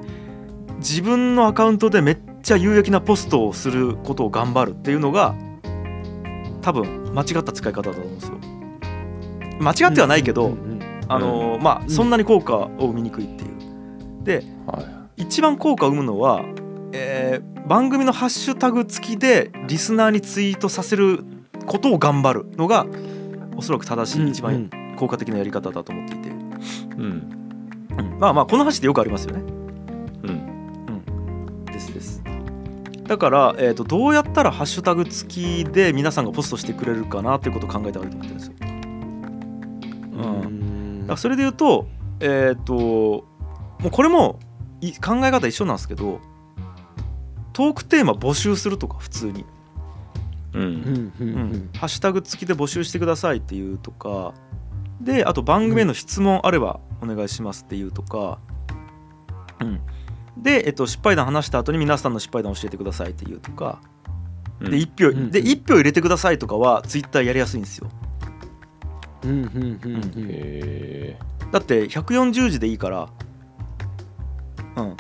[0.78, 5.36] 自分のアカウントでめっちゃ有益なポストをすることを頑張るっていうのが
[6.62, 8.38] 多分間違った使い方だと思うんですよ。
[9.60, 10.56] 間違ってはないけど、
[11.08, 11.90] あのまあん。
[11.90, 14.24] そんなに効果を生みにくいっていう。
[14.24, 16.44] では一番効果を生むのは、
[16.94, 21.24] えー番組のハッシュタグ付きでリスナーにツイートさせる
[21.66, 22.86] ことを頑張るのが
[23.56, 24.70] おそらく正しい一番
[25.02, 26.38] 効果的なやり方だと思っていて、いうん。
[27.98, 29.42] うんまあまあこの話でよくありますよね。
[30.24, 30.52] うん。
[33.08, 38.54] だから、えー、とどうやったらハッシュタグ付きで皆さんがポストしてくれるかなっていうことを考えたらいいと思ってるんですよ。
[40.14, 41.00] うん。
[41.02, 41.88] だからそれで言うと
[42.20, 43.24] えっ、とも
[43.88, 44.40] うこれも
[44.82, 46.22] い考え方一緒なんですけど
[47.54, 49.46] トークテーマ募集するとか普通に、
[50.54, 50.62] うん。
[50.62, 51.70] うんうんううんん。
[51.76, 54.36] ハッシュタグ付きで募集してくださいっていうとか
[55.04, 58.40] であと番組への質問あればお願いしますっていうとか、
[59.60, 59.82] うん、
[60.38, 63.82] で、えっと、失敗談話した後に皆さんの失敗談教えてくださいっていうとか。
[64.60, 64.72] うん。
[64.72, 67.90] で1票、うんで1票入れてくださいとかはツイッターやりやすいんですよ。
[69.24, 70.14] うんうんうんうん。
[70.30, 71.18] へ
[71.52, 73.10] だって140字でいいから。
[74.78, 74.98] うん。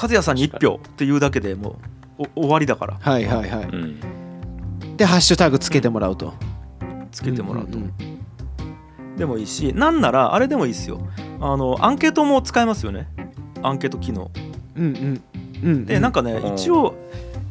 [0.00, 1.76] 和也さんに1票っていうだけでも
[2.18, 2.98] うお終わりだから。
[3.00, 4.94] はいはいはーうん。
[4.94, 6.32] いでハッシュタグつけてもらうと。
[7.10, 7.92] つけてもらうと、んん
[9.18, 11.00] でもいいしなんならあれでもいいですよ。
[11.40, 13.08] あのアンケートも使えますよね。
[13.62, 14.30] アンケート機能。
[14.76, 15.22] うんうん。
[15.62, 16.54] うんでなんかねうん。
[16.54, 16.94] 一応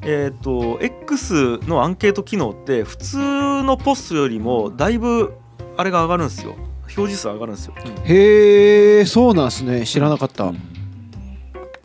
[0.02, 3.18] えっ、と X のアンケート機能って普通
[3.64, 5.34] のポストよりもだいぶ
[5.76, 6.56] あれが上がるんですよ。
[6.84, 7.74] 表示数上がるんですよ、
[8.06, 9.86] へえそうなんすね。
[9.86, 10.46] 知らなかった。
[10.46, 10.62] うん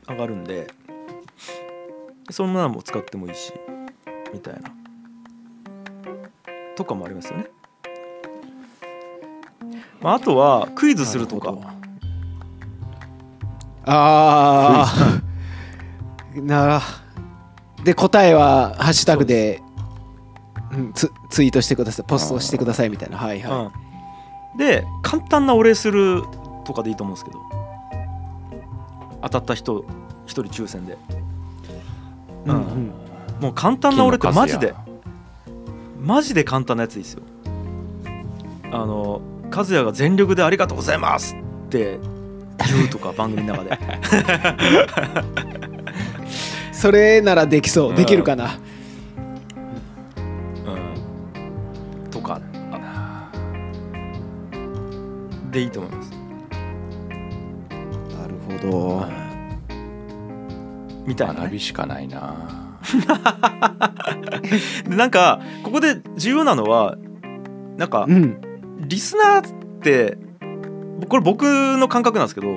[0.09, 0.67] 上がるんで。
[2.31, 3.53] そんなのも使ってもいいし
[4.33, 4.61] みたいな。
[6.77, 7.47] とかもありますよね、
[10.03, 11.57] まあ、あとはクイズするとか。
[13.85, 14.87] あ
[16.37, 16.83] あなら
[17.83, 19.61] で答えはハッシュタグで
[20.73, 22.07] うんツツイートしてください。
[22.07, 23.19] ポストしてくださいみたいな。
[23.19, 23.73] はいは
[24.55, 26.23] うん、で簡単なお礼する
[26.65, 27.41] とかでいいと思うんですけど。
[29.23, 29.85] 当たった人
[30.27, 30.93] 一人抽選で。
[30.93, 30.97] い
[32.47, 32.57] うん。
[32.57, 32.93] うん。
[33.41, 34.75] もう簡単なお礼ってマジで。
[36.01, 37.23] マジで簡単なやつでいいですよ。
[38.73, 39.21] あの
[39.53, 41.37] 和也が全力で「ありがとうございます」
[41.67, 41.99] って
[42.67, 43.79] 言うとか番組の中で。
[46.73, 47.95] それならできそう。
[47.95, 48.59] できるかな。
[50.67, 52.11] うん。
[52.11, 52.41] とか
[52.73, 53.31] あ
[55.53, 56.11] でいいと思います。
[58.19, 58.35] なる
[58.65, 58.71] ほ
[59.07, 59.07] ど。
[61.07, 62.35] みたいな、ね、学びしかないな。
[64.89, 66.97] で なんかここで重要なのは
[67.77, 68.52] なんかうん
[68.83, 70.19] リスナーって
[71.09, 72.49] これ僕の感覚なんですけど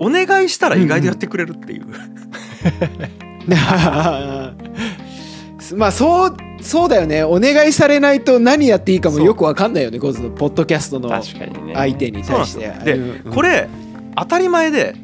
[0.00, 1.86] お願いしたら意外とやってくれるっていう、
[5.76, 7.22] まあそうそうだよね。
[7.22, 10.30] お願いされないと何やっていいかもよくわかんないよねこの。
[10.30, 12.60] ポッドキャストの相手に対して。
[12.60, 12.84] ですよ。
[12.84, 13.32] で、うん。
[13.32, 13.68] これ
[14.16, 14.96] 当たり前で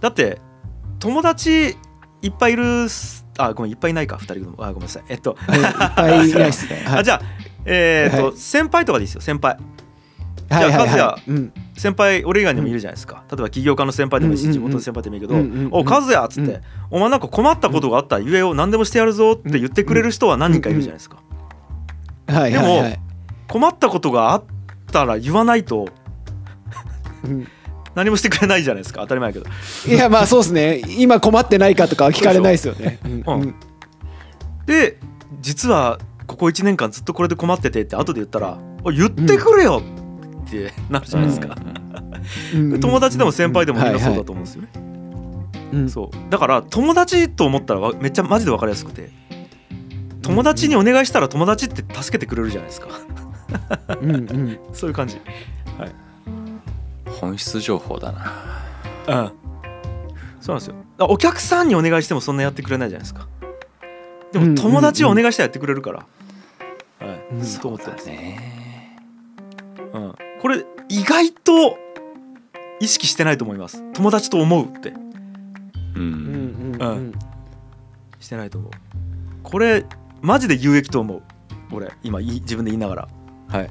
[0.00, 0.38] だって
[1.00, 1.76] 友達
[2.22, 3.26] いっぱいいるす。
[3.38, 4.64] あごめんいっぱいいないか2人とも。
[4.64, 5.04] あごめんなさい。
[5.08, 6.82] えっと、はいいっぱいいないっすね。
[6.84, 7.22] は いあじゃあ
[7.64, 9.58] えーっと、は先輩とかでいいですよ先輩
[10.48, 16.60] じゃあ和はいうん先輩俺以外にもいるじゃないですか、例えば起業家の先輩でもいいし地元の先輩でもいいけど「うんうんうんお和也」っつって、うん。
[16.90, 21.16] お前なんか困ったことがあったら言えよ何でもしてやるぞ」って言ってくれる人は何人かいるじゃないですか、
[22.28, 23.00] はいはいはい。
[23.48, 24.44] 困ったことがあっ
[24.90, 25.88] たら言わないと
[27.24, 27.46] うん。
[27.94, 29.00] 何もしてくれないじゃないですか。
[29.00, 29.46] 当たり前やけど。
[29.94, 30.82] いやまあそうですね。
[30.98, 32.98] 今困ってないかとかは聞かれないですよね。
[34.66, 34.98] で
[35.40, 39.82] 実はここ1年間ずっとこれで困っててって後で言ったら「おい言ってくれよ!」
[40.46, 41.56] ってなるじゃないですか、
[42.54, 42.80] うん。
[42.80, 44.86] 友達でも先輩でもみんなそうだはいと思うんですよね、はい
[45.72, 45.90] うん。
[45.90, 46.30] そう。
[46.30, 49.10] だから友達と思ったらわめっちゃマジで分かりやすくて。
[50.22, 52.88] 友達にお願いしたら友達って助けてくれるじゃないですか。
[54.00, 54.58] うんうん。
[54.74, 55.20] そういう感じ。
[57.20, 58.32] 本質情報だな。
[59.06, 59.32] うん。
[60.40, 60.74] そうなんですよ。
[60.98, 63.28] お客さんにお願いしてもそんなやってくれないじゃないですか。
[64.32, 66.06] でもうん友達をお願いしたらやってくれるから、
[66.98, 67.44] はい、うん。
[67.44, 68.98] そう思ってます、ね。
[69.94, 71.78] うん、これ意外と
[72.80, 73.82] 意識してないと思います。
[73.92, 74.90] 友達と思うって。
[74.90, 74.94] う
[75.96, 76.72] うん。
[76.72, 76.82] んうん。
[76.82, 77.12] うん
[78.20, 78.70] してないと思う。
[79.42, 79.84] これ
[80.20, 81.22] マジで有益と思う。
[81.72, 83.08] 俺今い自分で言いながら。
[83.48, 83.70] はい、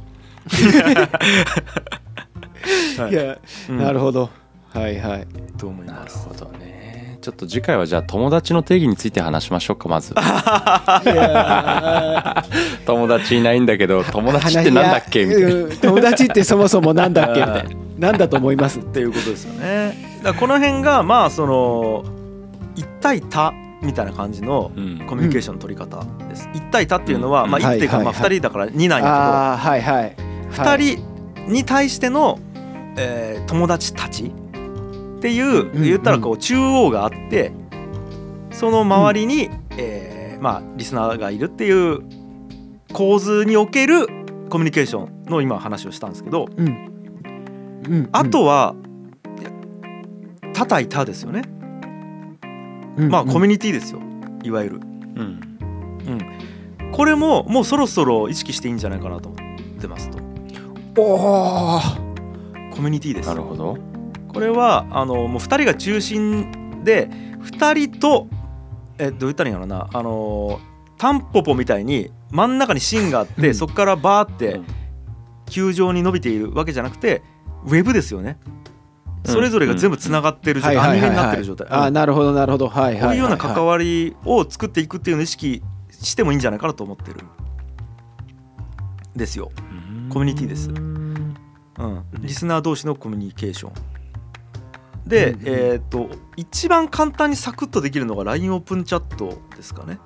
[2.97, 3.37] は いや
[3.69, 3.77] うん。
[3.77, 4.29] なるほど。
[4.69, 5.27] はいはい。
[5.57, 6.54] と思いなるますほどね
[7.25, 10.13] ちょっと次回はじゃあ友達の定義について話しましょうかまず。
[12.85, 15.25] 友達いないんだけど友達ってなんだっけ？
[15.25, 15.47] みたいな。
[15.49, 17.39] うん友達ってそもそもなんだっけ？
[17.41, 17.69] みたいな。
[17.97, 20.19] なんだと思いますっていうことですよね。
[20.21, 22.03] だからこの辺がまあその
[22.75, 25.01] 一対多みたいな感じのうん。
[25.07, 27.49] コミュニケーションの取り方です、一対多っていうのは、うん。
[27.49, 30.13] まあ1っていうか、まあ2人だから2なんやああはいはい。
[30.15, 30.21] け
[30.57, 30.77] ど、2
[31.47, 32.37] 人に対しての、
[32.97, 34.31] えー友達たち
[35.25, 37.51] っていう、うん言ったらこう中央があって
[38.51, 42.01] その周りに、えーまあリスナーがいるっていう
[42.93, 44.05] 構図における
[44.49, 46.67] コミュニケーションの今話をしたんですけど、うん。
[47.87, 48.75] うんあとは
[50.53, 51.41] 他対他ですよね、
[53.09, 54.01] まあコミュニニティですよ。
[54.43, 54.75] いわゆる。
[55.15, 55.39] うん。
[56.91, 60.19] これももうそろそろ意識していいんじゃないかなと思ってますと。
[61.01, 61.79] おお
[62.71, 63.94] コミュニティですなるほど
[64.35, 67.07] これはあのもう2人が中心で
[67.39, 68.27] 2人と
[68.97, 69.89] えどう言ったらいいんやろな。
[69.93, 70.59] あの
[70.97, 73.55] タンポポみたいに真ん中に芯があって、うん。
[73.55, 74.65] そこからバーってうん。
[75.47, 77.21] 球状に伸びているわけじゃなくて
[77.65, 78.37] ウェブですよね。
[79.25, 79.31] うん。
[79.31, 82.67] それぞれが全部つながってる状態、網目になってる状態、あーなるほどなるほど。
[82.67, 87.21] はいはいはい、こういうような関わわりを作っていくっていうのを意識してもいいんじゃないかなと思ってる。
[89.15, 89.49] ですよ、
[90.09, 90.69] コミュニティです。
[90.69, 91.35] うん、
[92.19, 93.94] リスナー同士のコミュニケーション
[95.05, 99.99] で、うんうんえっ、と一番簡単にサクッとできるのが LINE オープンチャットですかね。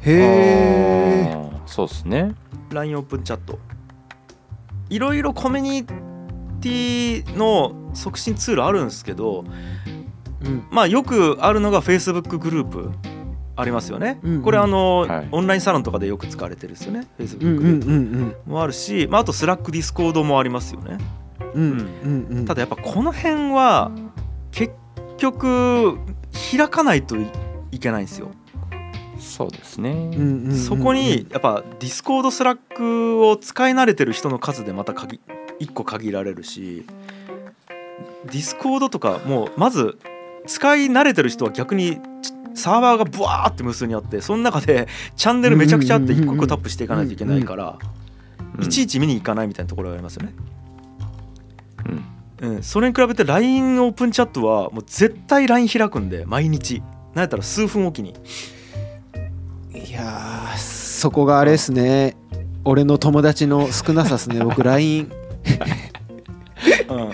[0.00, 2.34] へえあーそうですね。
[2.70, 3.58] LINE オープンチャット。
[4.90, 9.44] いろいろコミュニティの促進ツールあるんですけど
[10.44, 10.66] うん。
[10.70, 12.90] まあよくあるのが Facebook グループ
[13.54, 15.28] ありますよね、うんうんこれあの、はい。
[15.32, 17.06] オンラインサロンとかでよく使われてるんですよね。
[17.18, 21.08] Facebook グループうんもあるし、まあ、あと Slack、Discord もありますよねうんうんうんうん
[22.46, 23.90] ただやっぱこの辺は
[24.50, 24.72] 結
[25.16, 25.98] 局
[26.56, 27.26] 開かないとい
[27.72, 28.28] いけないんですよ。
[29.18, 29.90] そうですね。
[29.90, 30.06] うん。
[30.06, 30.10] うん。
[30.10, 30.50] うん。
[30.50, 30.56] うん。
[30.56, 35.20] そこにやっぱ Discord、Slack を使い慣れてる人の数でまた限
[35.60, 36.86] 1個限られるし
[38.26, 39.98] Discord とかもうまず
[40.46, 47.78] 使い慣れてる人は逆にちサーバーがブワーって無数にあってその中でチャンネルめちゃくちゃあって一個一個タップしていかないといけないから
[48.56, 48.64] うん。
[48.64, 50.32] いちいち見に行かないみたいなところがありますよね。
[51.86, 52.04] うん。
[52.40, 56.82] うん、それに比べて LINE オープンチャットはもう絶対 LINE 開くんで毎日。
[57.14, 58.14] なんやったら数分おきに。
[59.74, 62.16] いやーそこがあれですね。
[62.64, 64.44] 俺の友達の少なさですね。
[64.44, 65.10] 僕 LINE
[66.88, 67.12] うん。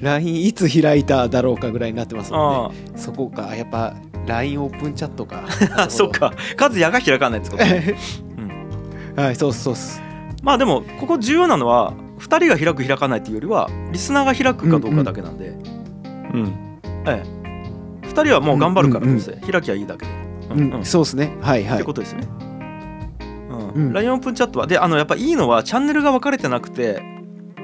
[0.00, 3.54] LINE いつ開いただろうかぐらいになってますもんあねそこか。
[3.54, 3.94] やっぱ
[4.26, 5.44] LINE オープンチャットか。
[5.76, 6.32] あ そっか。
[6.58, 10.02] 和也が開かないってこと、うん、はいそうっすそうっす。
[10.42, 15.52] まあでもここ重要なのは2人が開く開かないっていうよりはリスナーが開くかどうかだけなんで、う
[16.38, 16.80] ん。
[17.06, 20.12] ええ、2人はもう頑張るからうんうんどうせ開きゃいいだけで、
[20.50, 20.74] うん、うん。
[20.74, 20.84] うん。
[20.84, 21.36] そうっすね。
[21.40, 21.76] はいはい。
[21.76, 22.26] ってことですね。
[23.50, 23.68] うん。
[23.70, 23.92] うん。
[23.92, 27.02] LINE オープンチャットはであのやっぱいいのはチャンネルが分かれてなくて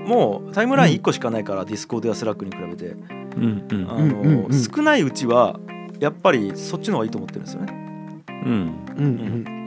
[0.06, 2.96] もうタイムライン1個しかないから、Discord や Slack に比べて。
[3.36, 3.66] うん。
[3.70, 3.90] うん。
[3.90, 4.52] あの、うんうんうん。
[4.52, 5.58] 少ないうちは
[6.00, 7.72] やっぱりそっちの方がいいと思ってるんですよね。
[8.28, 8.84] うん。
[8.96, 9.08] うんう
[9.58, 9.61] ん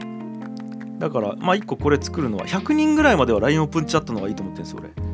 [0.98, 5.06] だからまあ1個これ作るのは100人ぐらいまでは LINE オープンチャットの方がいいと思ってるんですよ俺。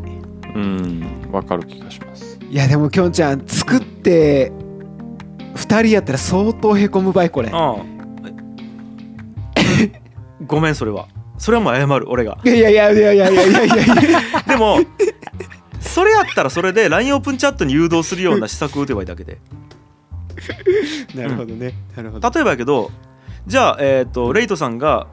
[0.55, 4.53] うんわかる気がしますいやでもきょんちゃん作って
[5.55, 7.77] 2人やったら相当へこむばいこれああ
[10.47, 11.09] ごめんそれは。
[11.39, 12.39] それはもう謝る俺が。
[12.45, 14.79] いやいやいやいやいやいやいやいやいやでも
[15.81, 19.39] それやったらそれで LINE オープンチャットに誘導するような施策を打てばいいだけで。
[21.15, 22.91] なるほどねなるほど例えばやけど
[23.47, 25.07] じゃあ、えー、とレイトさんが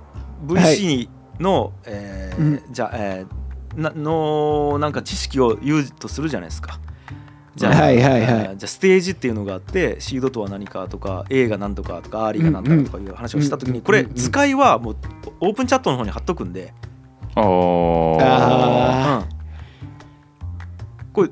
[0.46, 2.74] VC の、えーうん。
[2.74, 3.40] じゃあ、えー
[3.76, 6.80] なのなんか知識を言うとするじゃないですか。
[7.56, 8.22] じゃあ,、はいはいはい。
[8.22, 14.98] えーじゃあステージっていうのがあってシードとは何かとか A が何とかとか R が何とかとかいう話をした時にこれうんうんうん使いはもう
[15.40, 16.74] オープンチャットの方に貼っとくんで、
[17.36, 18.20] おー。
[18.22, 19.40] あうん。
[21.14, 21.30] これ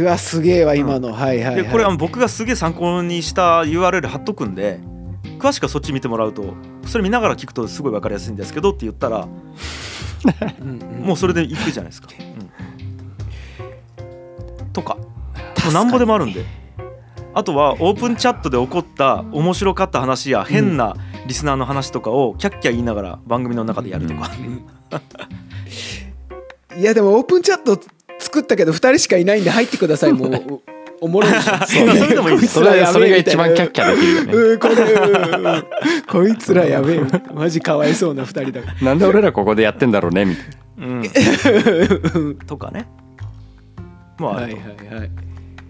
[0.00, 4.80] うわすげえわ今の、はいはい、はい、でこれあの僕がすげえ参考にした URL 貼っとくんで
[5.38, 6.54] 詳しくはそっち見てもらうと
[6.88, 9.28] それ見ながら聞くとすごい分かりやすいんですけどって言ったら
[10.60, 11.06] うんうん。
[11.06, 12.08] もうそれでいくじゃないですか。
[12.18, 12.22] う
[14.64, 14.72] ん。
[14.72, 14.94] とか。
[14.94, 15.02] も
[15.70, 16.44] うなんぼでもあるんで。
[17.34, 20.96] あとはオープンチャットで起こった面白かった話や変な
[21.26, 24.30] リスナーの話とかをキャッキャ言いながら番組の中でやるとか、
[26.76, 27.80] いやでもオープンチャット
[28.18, 30.30] 作ったけど2人しかいないんで入ってくださいもう
[31.00, 31.56] おおもろいでしょ。
[31.66, 32.40] それでもいい。
[32.40, 32.92] こつらやべえ。
[32.92, 34.32] それが一番キャッキャできるよね。
[34.32, 34.74] うんこれ。
[36.08, 37.00] こいつらやべえ。
[37.34, 38.62] マジかわいそうな2人だ。
[38.62, 40.44] かなんで俺らここでやってんだろうねみたい
[40.78, 41.08] うん、ら
[42.46, 42.86] とかね。
[44.18, 45.10] もうあはいはいはい。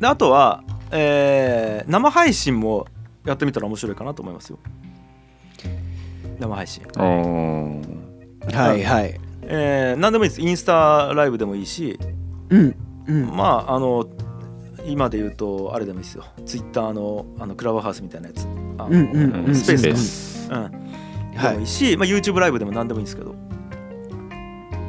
[0.00, 2.86] であとは、えー生配信も
[3.24, 4.58] やってみたら面白いかなと思いますよ。
[6.38, 6.82] 生配信。
[6.94, 9.20] はいはい。
[9.42, 10.40] えー何でもいいです。
[10.40, 11.98] インスタライブでもいいし。
[12.50, 12.76] うん。
[13.06, 13.26] うん。
[13.36, 14.06] まああの
[14.88, 16.24] 今で言うとあれでもいいですよ。
[16.44, 18.40] ツイッターのあのクラブハウスみたいなやつ。
[18.40, 18.46] ス
[19.82, 20.48] ペース。
[20.48, 20.52] かス。
[20.52, 20.62] うん。
[20.62, 23.34] はいでもいいし、まあ、YouTube ライブでも何でもいいんですけど。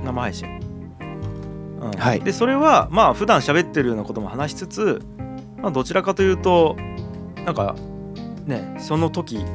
[0.03, 0.47] 生配信、
[1.81, 1.91] うん。
[1.91, 2.21] はい。
[2.21, 5.01] でそれはまあ普段喋ってるようなことも話しつつ、
[5.57, 6.75] まあ、どちらかというと
[7.45, 7.75] なんか
[8.45, 9.45] ねその時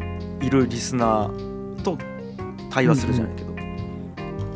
[0.40, 1.98] いるリスナーと
[2.70, 3.56] 対話するじゃないけど、うん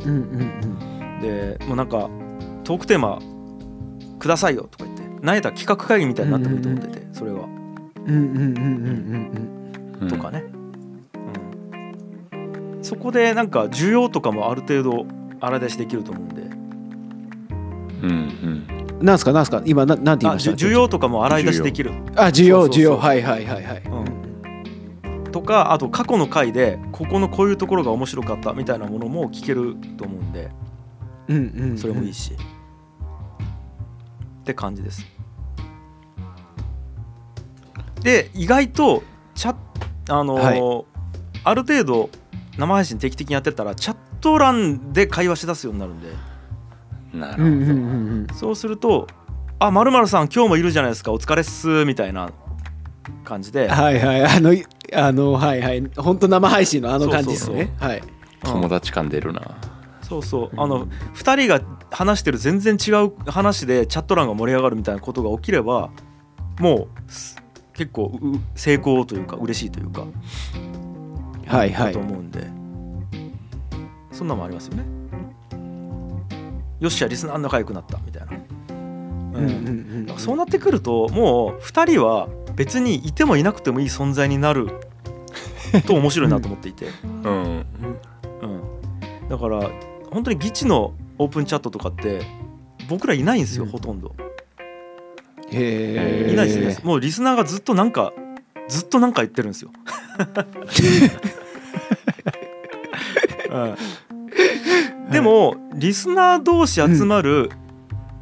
[0.06, 2.08] うんでもうなんか
[2.62, 3.18] トークテーマ
[4.18, 4.87] くださいよとか言って
[5.22, 7.40] 何やった企画会議みたいになってもいいと思っててそれは
[8.06, 8.56] うんうんうん
[9.98, 10.58] うんうんとかね、うん
[12.80, 15.04] そこでなんか需要とかもある程度
[15.40, 16.42] 洗い出しできると思うんで
[18.02, 18.10] うん
[19.00, 30.50] うんなんすかなんすか今ななんて言いました需要とかも洗い出しできるあ需要需要はいはいはいはいうんとかあと過去の回でここのこういうところが面白かったみたいなものも聞けると思うんで
[31.28, 32.32] うんうんうんそれもいいし、
[34.48, 35.04] って感じです。
[38.00, 39.02] で意外と
[39.34, 39.54] チャ
[40.08, 40.84] あのーはい。
[41.44, 42.10] ある程度
[42.56, 46.08] 生配信定期的にやってたらチャット欄で会話しだすようになるんで。
[47.12, 47.78] なるほど、うんうんうんう
[48.22, 48.26] ん。
[48.34, 49.06] そうすると
[49.60, 52.30] 「あまるさん今日もいるじゃないですかお疲れっす」みたいな
[53.24, 54.54] 感じで、はいはいあの
[54.94, 55.90] あのはいはい。
[55.98, 57.74] 本当生配信のあの感じですね。
[57.78, 58.08] はいうん
[58.40, 59.42] 友達感出るな
[60.08, 60.50] そうそう。
[60.56, 65.90] あの2人が話してる全然違う話でチャット欄が盛り上がるみたいなことが起きれば
[66.58, 67.36] もうす
[67.74, 70.04] 結構う成功というか嬉しいというか
[71.46, 71.92] だはいはい。
[71.92, 72.40] と思うんで、
[74.12, 74.84] そんなのもありますよね。
[76.80, 79.34] よっしゃリスナー仲良くなったみたいな、うん。
[79.34, 84.68] うんうんうんそうなってくるともう2人は別にいてもいなくてもいい存在になる
[85.86, 87.66] と面白いなと思っていて、うん。
[88.42, 89.70] うん、だから
[90.10, 92.22] 本当に議地のオープンチャットとかって
[92.88, 93.70] 僕らいないんですよ、うん。
[93.70, 94.14] ほとんど。
[95.50, 96.84] へえいないですね。
[96.84, 98.12] もうリスナーがずっとなんか
[98.68, 99.70] ずっとなんか言ってるんですよ、
[103.50, 103.58] う
[105.08, 107.50] ん、でもリスナー同士集まる、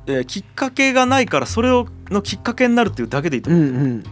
[0.06, 4.04] えーきっかけがないからそれをのきっかけになるっていうだけでいいとう思う、んうん。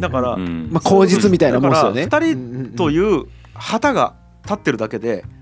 [0.00, 2.04] だから、うんまあ口実みたいなもんですよね。
[2.04, 5.37] だから二人とういう旗が立ってるだけで、ん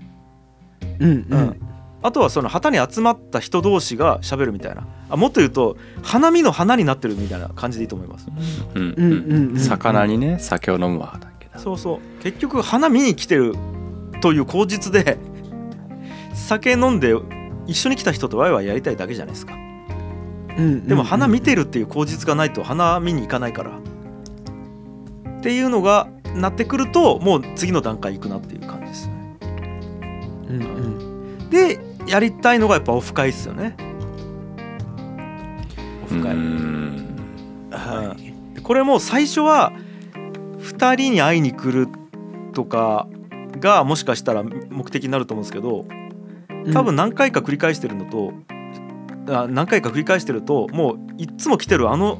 [0.99, 1.39] うんううん。
[1.41, 1.61] ん
[2.03, 4.87] あとはその旗に集まった人同士が喋るみたいな。
[5.09, 8.27] あもっと言うと花見の花になってるみたいな感じでいいと思います。
[8.75, 8.93] うん。
[8.95, 12.23] うんうんうん魚にね酒を飲むわだけだそうそう。
[12.23, 13.55] 結局花見に来てる
[14.21, 15.17] という口実で
[16.33, 17.15] 酒飲んで
[17.65, 19.57] 一緒に来た人とワイワイやりたいだけじゃないですか。
[20.87, 23.71] でも花見てるっていう口実がないと花見に行かないから。
[23.71, 29.07] っていうのがなってくるともう次の段階行くなっていう感じです。
[29.07, 29.16] ね
[30.49, 31.49] うんうん。
[31.49, 33.75] でやりたいのがやっぱオフ会っすよね。
[36.05, 37.15] オフ会、うん。
[37.71, 38.55] はい。
[38.55, 39.73] でこれも最初は
[40.59, 41.87] 2人に会いに来る
[42.53, 43.07] とか
[43.59, 45.85] がもしかしたら目的になると思うんですけど
[46.73, 48.33] 多分何回か繰り返してるのと、
[49.29, 52.19] あ何回か繰り返してるともういっつも来てるあの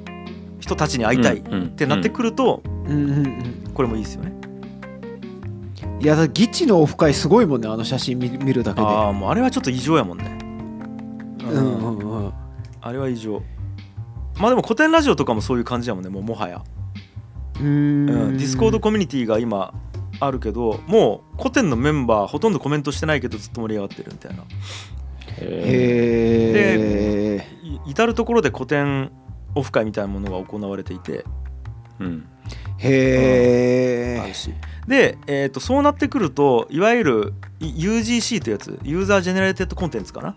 [0.59, 3.21] 人たちに会いたいっってなってくるとうんうんう
[3.69, 3.71] ん。
[3.73, 4.36] これもいいですよね。
[6.00, 8.86] いやだギチのオフ会すごいもんねあの写真見見るだけで。
[8.86, 10.38] ああもうあれはちょっと異常やもんね。
[11.43, 12.34] うんうんうん。
[12.82, 13.41] あれは異常。
[14.38, 16.62] まあでもコテンラジオとかもそういう感じやもんねもうもはや。
[17.60, 18.06] うん。
[18.06, 19.74] ん、ディスコードコミュニティが今
[20.20, 24.43] あるけどもうコテンのメンバーほとんどコメントしてないけどずっと盛り上がってるみたいな。
[25.39, 25.48] へ
[27.41, 29.11] えい至る所でコテン
[29.56, 31.26] オフ会みたいなものが行われていて。
[32.00, 32.28] うん。
[32.78, 34.54] へえあるし
[34.88, 40.35] で、えー、とそうなってくるといわゆるい UGC というやつ user generated content かな？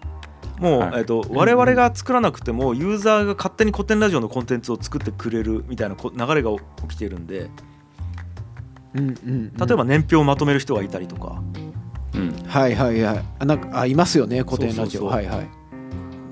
[0.59, 0.91] もう、はい。
[0.97, 6.51] えー、と我々が作らなくてもユーザーが勝手にコテンラジオのコンテンツを作ってくれるみたいなこう流れが
[6.89, 7.51] 起きているんで。
[8.93, 11.41] うんうん例えば年表をまとめる人がいたりとか。
[12.15, 12.33] うん。
[12.47, 13.25] はいはいはい。
[13.39, 15.11] あなんかあいますよねコテンラジオそう。
[15.13, 15.49] そうそうはいはい。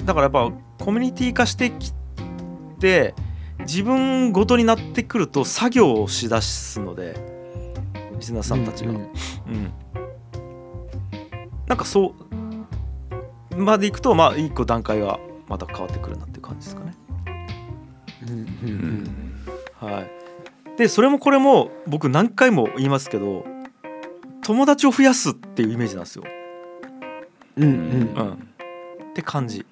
[0.04, 0.50] だからやっぱ
[0.84, 1.92] コミュニティ化してき
[2.80, 3.14] て
[3.60, 7.37] 自分ごとになってくると作業をしだすので
[8.18, 8.90] リスナーさんたちが。
[8.90, 9.72] うんうん、
[11.66, 12.14] なんかそ
[13.52, 16.94] うまでいくとまあ一個段階がまた変わってくるなっていう感じですかね。
[19.80, 20.10] はい、
[20.76, 23.46] でそれもこれも僕何回も言いますけど
[24.42, 26.24] 友達を増やすっていうイメージなんですよ。
[27.56, 29.64] うんうんうん、って感じ。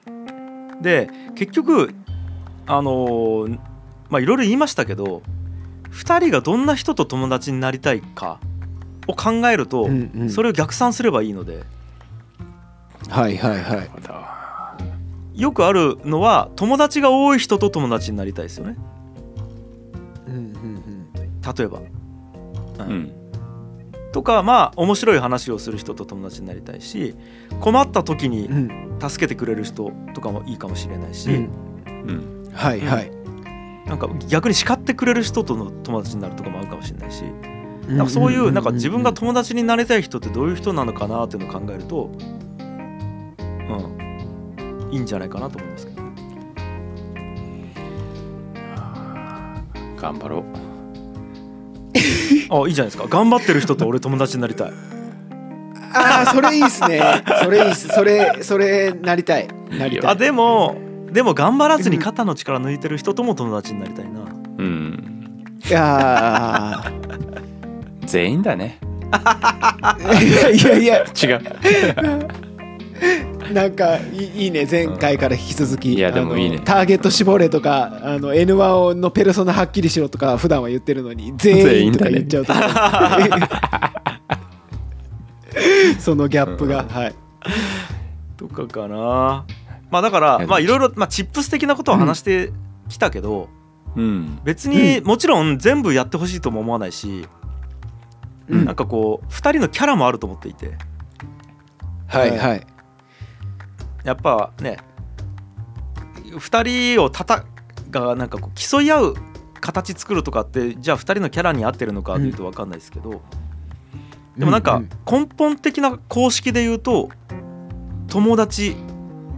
[0.80, 1.94] で結局
[2.66, 3.59] あのー
[4.09, 5.22] まあいろいろ言いましたけど
[5.97, 8.38] 2人がどんな人と友達になりたいか
[9.09, 9.88] を考えると、
[10.28, 11.64] それを逆算すればいいので。
[13.09, 13.82] はいはいは
[15.36, 15.40] い。
[15.40, 18.76] よくあるのは友達が多い人と友達になりたいですよね。
[20.28, 20.53] うんうん
[21.57, 21.78] 例えば、
[22.80, 23.12] うんうん。
[24.12, 27.14] とかまあ面白い話をする人と友達になりたいし
[27.61, 28.49] 困った時に
[29.01, 31.51] 助けてくれる人とかもいいかもしれないし、うん。
[31.86, 31.90] う
[32.49, 32.53] ん。
[32.53, 33.12] はいはい
[33.87, 37.22] なんか逆に叱ってくれる人との友達になるとかもあるかもしれないし
[37.89, 42.11] なんかそういうなんか自分が友達になりたい人ってどういう人なのかなっていうのを考えると
[43.68, 44.93] うん。
[44.93, 46.03] いいんじゃないかなと思いますけど。
[46.03, 46.07] ね
[49.97, 50.45] 頑張ろう。
[52.64, 53.07] あいいじゃないですか。
[53.09, 54.72] 頑張ってる人と俺友達になりたい。
[55.93, 57.01] ああそれいいっすね。
[57.43, 57.89] それいいっす。
[57.89, 59.49] それそれなりたい。
[59.70, 60.11] なりたい。
[60.11, 60.76] あでも
[61.17, 64.21] でも頑張らずに肩の力抜いてる人とも友達になりたいな。
[64.59, 65.47] うん。
[65.67, 66.93] いや
[68.05, 68.79] 全員だね。
[69.11, 70.99] ーいやいや。
[70.99, 71.41] 違う。
[73.55, 76.61] なんかいいいいね前回から引き続き、いやでもいいね。
[76.62, 82.53] ターゲット絞れとかあの N1 のペルソナはっきりしろとか普段は言ってるのに全員とか言っちゃうと
[85.99, 87.14] そのギャップが、はい。
[88.37, 89.47] とかかな
[89.91, 92.53] まあだからまあいろいろまあチップス的なことを話して
[92.89, 93.49] きたけど、
[93.97, 94.41] うん。
[94.45, 97.26] 別にもちろん全部やってほしいとも思わないし、
[98.49, 98.64] うん。
[98.64, 100.76] なんかこう2人のキャラもあると思っていて。
[102.07, 102.37] はい。
[102.37, 102.66] はい。
[104.05, 104.78] やっぱね
[106.30, 107.45] 2人をたた
[107.91, 109.14] がなんかこう競い合う
[109.61, 113.22] 形作るとかってじゃあ2人のキャラに合ってるのかっていうと分かんないですけど、
[114.37, 114.89] でもなんかうん。
[115.11, 117.09] 根本的な公式で言うと
[118.09, 118.76] 友達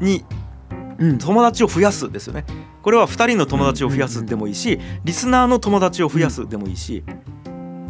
[0.01, 0.38] にうん
[0.99, 2.45] 友達を増やすですよね。
[2.83, 7.05] これは2人の友達を増やすでもいいしリスナーの友達を増やすでもいいし。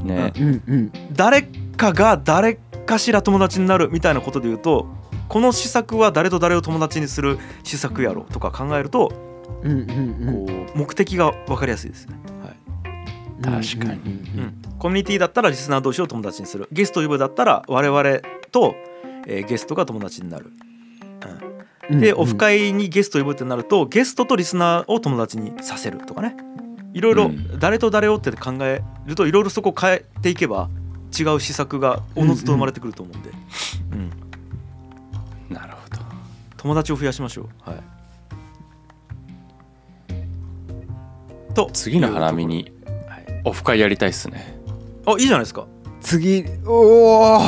[0.03, 0.33] ね。
[1.13, 2.55] 誰かが誰
[2.87, 4.87] かしら友達になるみたいなことで言うと
[5.29, 9.13] この施策は誰と誰を友達にする施策やろとか考えると
[9.63, 10.47] うんうんうん。
[10.47, 13.63] こう目的が分かりやすいですね、はい。
[13.63, 14.01] 確かに。
[14.03, 14.63] うん。
[14.79, 16.69] コミュニティだったらリスナー同士を友達にする。
[16.71, 18.21] ゲストを呼ぶだったら我々
[18.53, 18.75] と、
[19.27, 20.68] えーゲストが友達になる、うん
[21.91, 26.37] でオフ会にゲストを呼ぶってなるとゲストとリスナーを友達にさせるとかね。
[26.93, 27.59] いろいろうん。
[27.59, 30.69] 誰と誰をって考えるといろいろそこ変えていけば
[31.19, 33.31] 違う施策がおのずと生まれてくると思うんで、
[33.93, 34.11] うん。
[35.55, 35.97] なるほど。
[36.57, 37.71] 友達を増やしましょう。
[37.71, 37.83] はい、
[41.55, 42.73] と次の花見に
[43.09, 43.43] はい。
[43.45, 44.59] オフ会やりたいっすね。
[45.07, 45.67] あいいじゃないですか。
[46.01, 47.41] 次おお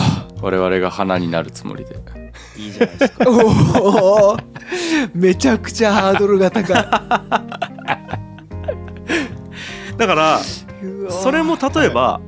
[0.42, 1.96] 我々が花になるつもりで
[2.60, 3.24] いいじゃないですか。
[3.28, 4.36] おお
[5.14, 6.74] めちゃくちゃハードルが高い。
[9.96, 10.40] だから
[11.10, 12.20] それも例えば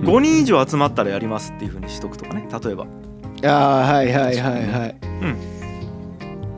[0.00, 0.04] い。
[0.04, 2.86] 5人以上集まったらやりますっていうふうにしとくとかね例えば。
[3.44, 4.96] あーはいはいはいはい。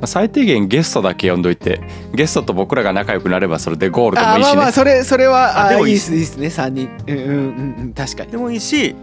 [0.01, 1.81] まあ最低限ゲストだけ呼んどいて
[2.15, 4.51] ゲストと僕らが仲良くなればそれでゴールでもいいしね。
[4.51, 6.91] あーまあまあそれそれはあでもいいあーいいっすいいっすね3人。
[7.07, 8.31] うんうんうんうん確かに。
[8.31, 8.95] でもいいし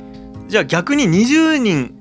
[0.47, 1.96] じゃあ逆に20人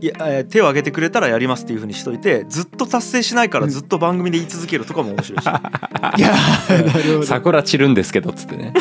[0.00, 5.44] いやえー手を挙げてくれたらやりますっていうふうにしといてずっと達成しないからずっと番組で言い続けるとかも面白いし。
[5.46, 7.26] いやーなるほど。
[7.26, 8.72] 桜散るんですけどっつってね。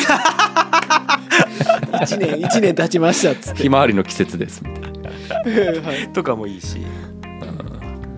[1.92, 3.64] 1年1年経ちましたっつって。
[3.64, 5.10] ひまわりの季節ですみたいな。
[5.82, 6.78] は いとかもいいし。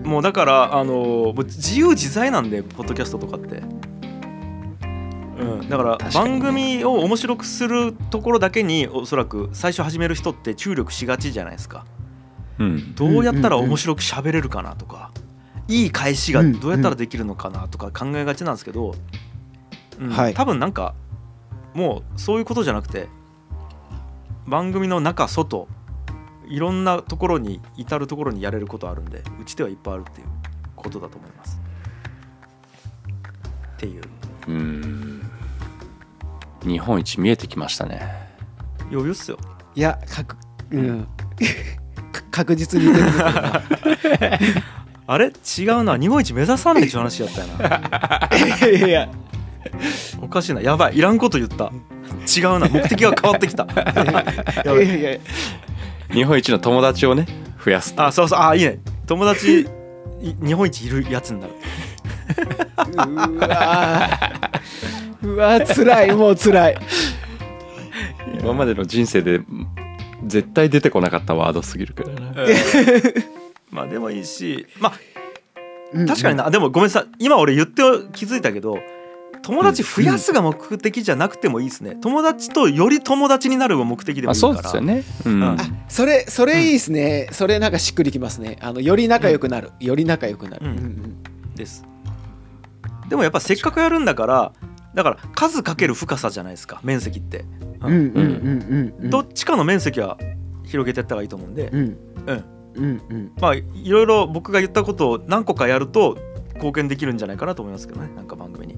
[0.04, 3.62] もうだからあのもう自由自在なんでポッドキャストとかって。
[5.40, 11.84] うん、だから番組を面白くするところだけにおそらく最初始める人って注力しがちじゃないですか。
[11.96, 12.01] うん
[12.94, 15.10] どうやったら面白く喋れるかなとか、
[15.68, 18.94] いい返しがどうやったらできるのかなとか考えがちなんですけど、
[19.98, 20.10] うん。
[20.10, 20.34] はい。
[20.34, 20.94] 多分なんか
[21.74, 23.08] もうそういうことじゃなくて
[24.46, 25.68] 番組の中外
[26.48, 30.26] いろんなところに至るところにやれることあるんでうちではいっぱいあるっていう
[30.76, 31.60] ことだと思います。
[33.76, 34.02] っていう。
[34.48, 35.30] うん。
[36.64, 38.30] 日本一見えてきましたね。
[38.90, 39.38] 余裕っすよ。
[39.74, 40.36] いや確
[40.70, 41.02] うん。
[41.04, 41.08] か
[42.30, 43.62] 確実に出てくるな。
[45.06, 45.26] あれ？
[45.26, 45.30] 違
[45.70, 45.98] うな。
[45.98, 48.30] 日本一目指さないっていう話やったよな。
[48.36, 49.08] いやいや
[50.20, 50.60] おかしいな。
[50.60, 50.98] やばい。
[50.98, 51.72] いらんこと言った。
[52.36, 52.68] 違うな。
[52.68, 53.66] 目的が変わってきた。
[54.64, 55.10] やばいいや。
[55.12, 55.14] い。
[55.14, 55.18] や
[56.12, 57.26] 日本一の友達をね
[57.64, 58.04] 増やすと。
[58.04, 58.38] あそうそう。
[58.40, 58.78] あいいね。
[59.06, 59.62] 友達
[60.20, 61.52] い日本一いるやつになる。
[62.96, 65.26] うわー。
[65.26, 66.12] うわー辛い。
[66.12, 66.78] もう辛い。
[68.40, 69.40] 今までの人生で
[70.26, 72.34] 絶対出てこなかったワードすぎるからな
[73.70, 74.92] まあでもいいしまあ
[75.92, 76.06] うん。
[76.06, 77.04] 確かにな、でもごめんなさい。
[77.18, 78.78] 今俺言って気づいたけど
[79.42, 81.96] 友達増やすが目的じゃなくてもいいですね。
[82.00, 84.54] 友達とより友達になるが目的でもあいいから。
[84.54, 85.04] そうですよね。
[85.26, 85.42] うん。
[85.42, 88.56] ああそれそれいいですね、それなんかしっくりきますね。
[88.60, 91.22] あのより仲良くなる、より仲良くなる、うんうん。
[91.56, 91.84] です。
[93.08, 94.52] でもやっぱせっかくやるんだから
[94.94, 97.44] だから数かける深さじゃないですか面積って、
[97.80, 97.92] うん。
[97.92, 98.94] うん。
[99.00, 99.10] うん。
[99.10, 100.18] どっちかの面積は
[100.64, 101.96] 広げていった方がいいと思うんで、うん。
[102.26, 102.44] うん。
[102.74, 103.02] うん。
[103.10, 103.32] うん。
[103.40, 106.18] まあいろいろ僕が言ったことを何個かやると
[106.54, 108.74] 貢献できるんじゃないかなと思いますけどねなんか番組に。
[108.74, 108.76] っ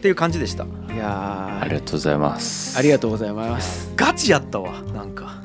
[0.00, 0.64] ていう感じでした。
[0.64, 1.62] いやー。
[1.62, 2.78] ありがとうございます。
[2.78, 3.92] ありがとうございます。
[3.96, 5.42] ガチやったわなんか。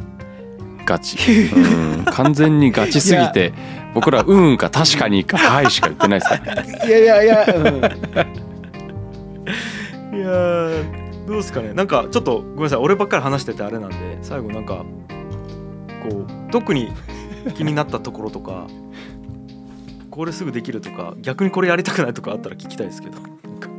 [0.86, 1.18] ガチ。
[1.56, 2.06] うん。
[2.06, 3.54] 完全にガチすぎて
[3.94, 6.88] 僕ら「うん」か「確かに」か「はい」しか言ってないですね。
[6.88, 7.82] いやいやいや、うん、い
[10.24, 11.74] やーどうですかね。
[11.74, 14.84] なんかちょっとごめんなさい俺ばっかり話しててあれなんで最後なんか
[16.10, 16.92] こう特に
[17.56, 18.68] 気になったところとか
[20.12, 23.18] これすぐできるとか逆にこれやりたくないとかあったら聞きたいですけど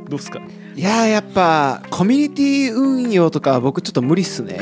[0.09, 0.39] どうっすか？
[0.39, 4.59] ねいやーやっぱコミュニティ運用とかは僕ちょっと無理っすね。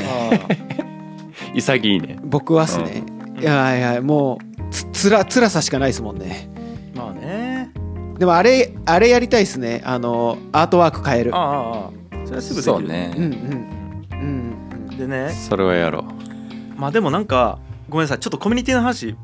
[1.55, 2.17] 潔いね。
[2.23, 3.03] 僕はっすね、
[3.39, 6.49] いやいやもうつつら辛さしかないですもんね
[8.17, 9.81] でもあれあれやりたいっすね。
[9.85, 11.35] あのアートワーク変える。
[11.35, 11.91] ああああ
[12.25, 12.73] それはすぐできる。
[12.73, 14.97] そうね、うんうんうん。
[14.97, 15.31] でね。
[15.31, 16.05] それはやろ
[16.75, 17.59] まあでもなんか
[17.89, 18.19] ごめんなさい。
[18.19, 19.15] ちょっとコミュニティの話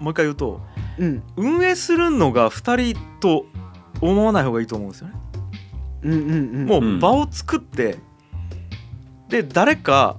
[0.00, 0.60] もう一回言うと
[0.98, 1.22] うん。
[1.36, 3.46] 運営するのが2人と
[4.00, 5.14] 思わない方がいいと思うんですよね。
[6.02, 6.24] うんうんう
[6.64, 6.66] ん。
[6.66, 6.98] もううん。
[6.98, 7.98] 場を作って、
[9.28, 10.18] で誰か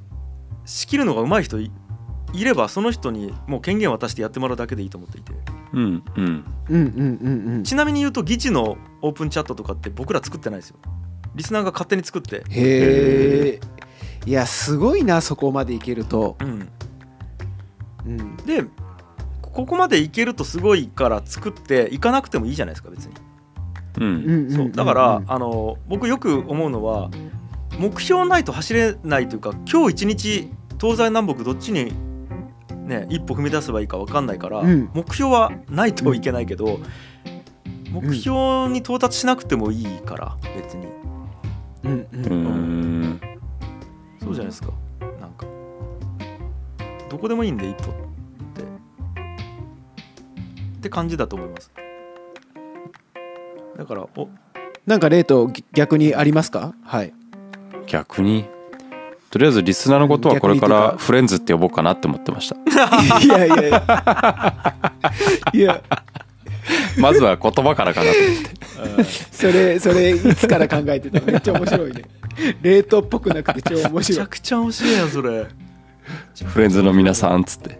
[0.66, 1.72] 仕切るのが上手い人い
[2.34, 5.33] いればその人にもう権限渡してやってもらうだけでいいと思っていて
[5.74, 6.46] ううんうん。
[6.70, 7.64] うんうんうんうん。
[7.64, 10.78] ちなみに言うと議事のオープンチャットとかって僕ら作ってないですよ。
[11.36, 12.38] リスナーが勝手に作って。
[12.38, 13.60] へえ
[14.26, 16.70] いやすごいなそこまでいけると、うん。
[18.06, 18.66] うん、で
[19.42, 23.14] ここまでいけるとすごいから作っていかなくてもいいじゃないですか別に。
[24.00, 24.72] うんそう。
[24.72, 27.10] だから、うんあの僕よく思うのは
[27.80, 31.94] 目標ないと走れないというか今日一日東西南北どっちに、
[32.84, 34.90] ね、一歩踏み出せばいいか分かんないから、うん。
[34.94, 36.80] 目標はないといけないけど、
[37.92, 40.88] 目標に到達しなくてもいいから別に。
[41.84, 42.28] うんううんー
[43.08, 43.20] ん。
[44.22, 44.70] そうじゃないですか。
[45.20, 45.46] なんか
[47.10, 47.96] どこでもいいんで一歩っ
[48.54, 48.64] て。
[48.64, 48.66] っ
[50.82, 51.72] て感じだと思います。
[53.78, 54.28] だからお
[54.86, 56.76] なんか例と逆にありますか？
[56.84, 57.14] はい。
[57.88, 58.46] 逆に？
[59.34, 62.56] とりあえずリスナーのことはこれからフレンズって呼ぼうかなって思ってました。
[63.20, 64.74] いやいやいや。
[65.52, 65.82] いや。
[67.00, 69.04] まずは言葉からかなと思って。
[69.32, 71.26] それそれいつから考えてたの？
[71.26, 72.04] めっちゃ面白いね。
[72.62, 75.48] 冷凍っぽくなくて超面めち白いゃくちゃ面白いやんそれ。
[76.46, 77.80] フレンズの皆さんっつって。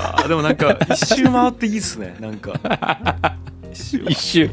[0.00, 2.16] あでもなんか一周回っていいっすね。
[2.18, 2.54] なんか。
[4.08, 4.50] 一周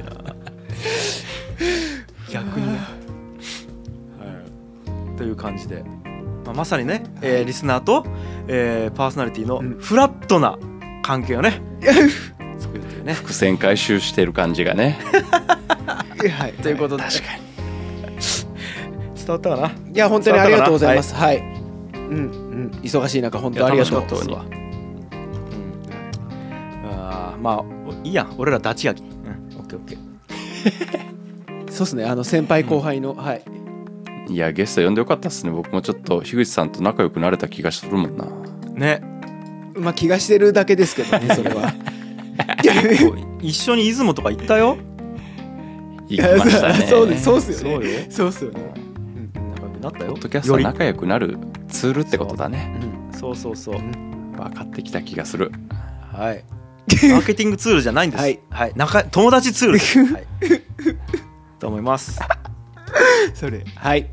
[5.37, 5.83] 感じで、
[6.45, 8.05] まあ、まさにね、えーリスナーと、
[8.47, 9.77] えーパーソナリティのうん。
[9.79, 10.57] フラットな
[11.03, 11.61] 関係をね、
[12.59, 13.13] 作るというね。
[13.13, 14.97] 伏線回収してる感じがね。
[16.37, 17.03] はいということで。
[17.03, 17.41] 確かに。
[19.15, 19.67] 伝わったかな？
[19.93, 21.13] いや本当にありがとうございます。
[21.13, 21.37] はい、
[21.93, 22.71] うんうん。
[22.81, 24.01] 忙しい中本当ありがとう。
[24.01, 24.49] 楽しかったっすわ、う
[26.87, 27.63] ん、あーまあお
[28.03, 28.23] いいや。
[28.23, 29.97] ん俺らダチ焼き、うん、オッケーオッケー。
[31.71, 32.05] そうですね。
[32.05, 33.41] あの先輩後輩の、はい
[34.29, 35.51] いやゲスト呼んでよかったっすね。
[35.51, 38.25] 僕もちょっと樋口さんと仲良くなれた気がするもんな。
[38.73, 39.01] ね。
[39.75, 41.73] まあ気がしてるだけですけどね それは。
[43.41, 44.77] 一緒に出雲とか行ったよ？
[46.09, 46.85] 行きましたね。
[46.89, 47.99] そうですそうっすよそうねよ。
[48.09, 48.73] そうっすよね、
[49.55, 50.11] 仲良くなったよ。
[50.11, 51.37] ポッドキャストは仲良くなる
[51.69, 52.79] ツールってことだね。
[53.11, 53.17] うん。
[53.19, 53.75] そうそうそう。
[53.75, 55.51] 分かってきた気がする。
[56.13, 56.43] はい。
[57.09, 58.21] マーケティングツールじゃないんです。
[58.21, 58.39] はい。
[58.49, 58.73] はい。
[58.75, 59.79] 仲友達ツール。
[61.59, 62.19] と思います。
[63.33, 63.63] それ。
[63.75, 64.09] はい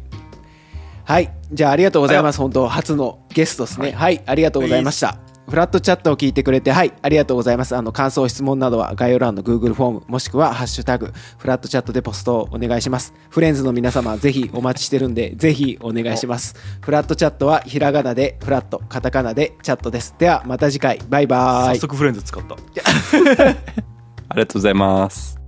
[1.04, 1.30] はい。
[1.52, 2.38] じゃあありがとうございます。
[2.38, 3.92] 本当初のゲストですね。
[3.92, 5.18] はい、ありがとうございました。
[5.48, 6.92] フラットチャットを聞いてくれてはい。
[7.02, 7.76] ありがとうございます。
[7.76, 13.12] あの感想質問などは概要欄の Google フォームもしくは「ハッシュタグフラットチャット」でポストをお願いします。
[13.28, 16.54] フレンズの皆様ぜひお待ちしてるんで ぜひお願いします。
[16.80, 20.14] フラットチャットはひらがなでフラットカタカナでチャットです。
[20.18, 20.98] ではまた次回。
[21.10, 21.74] バイバーイ。
[21.74, 22.54] 早速フレンズ使った。
[24.28, 25.43] ありがとうございます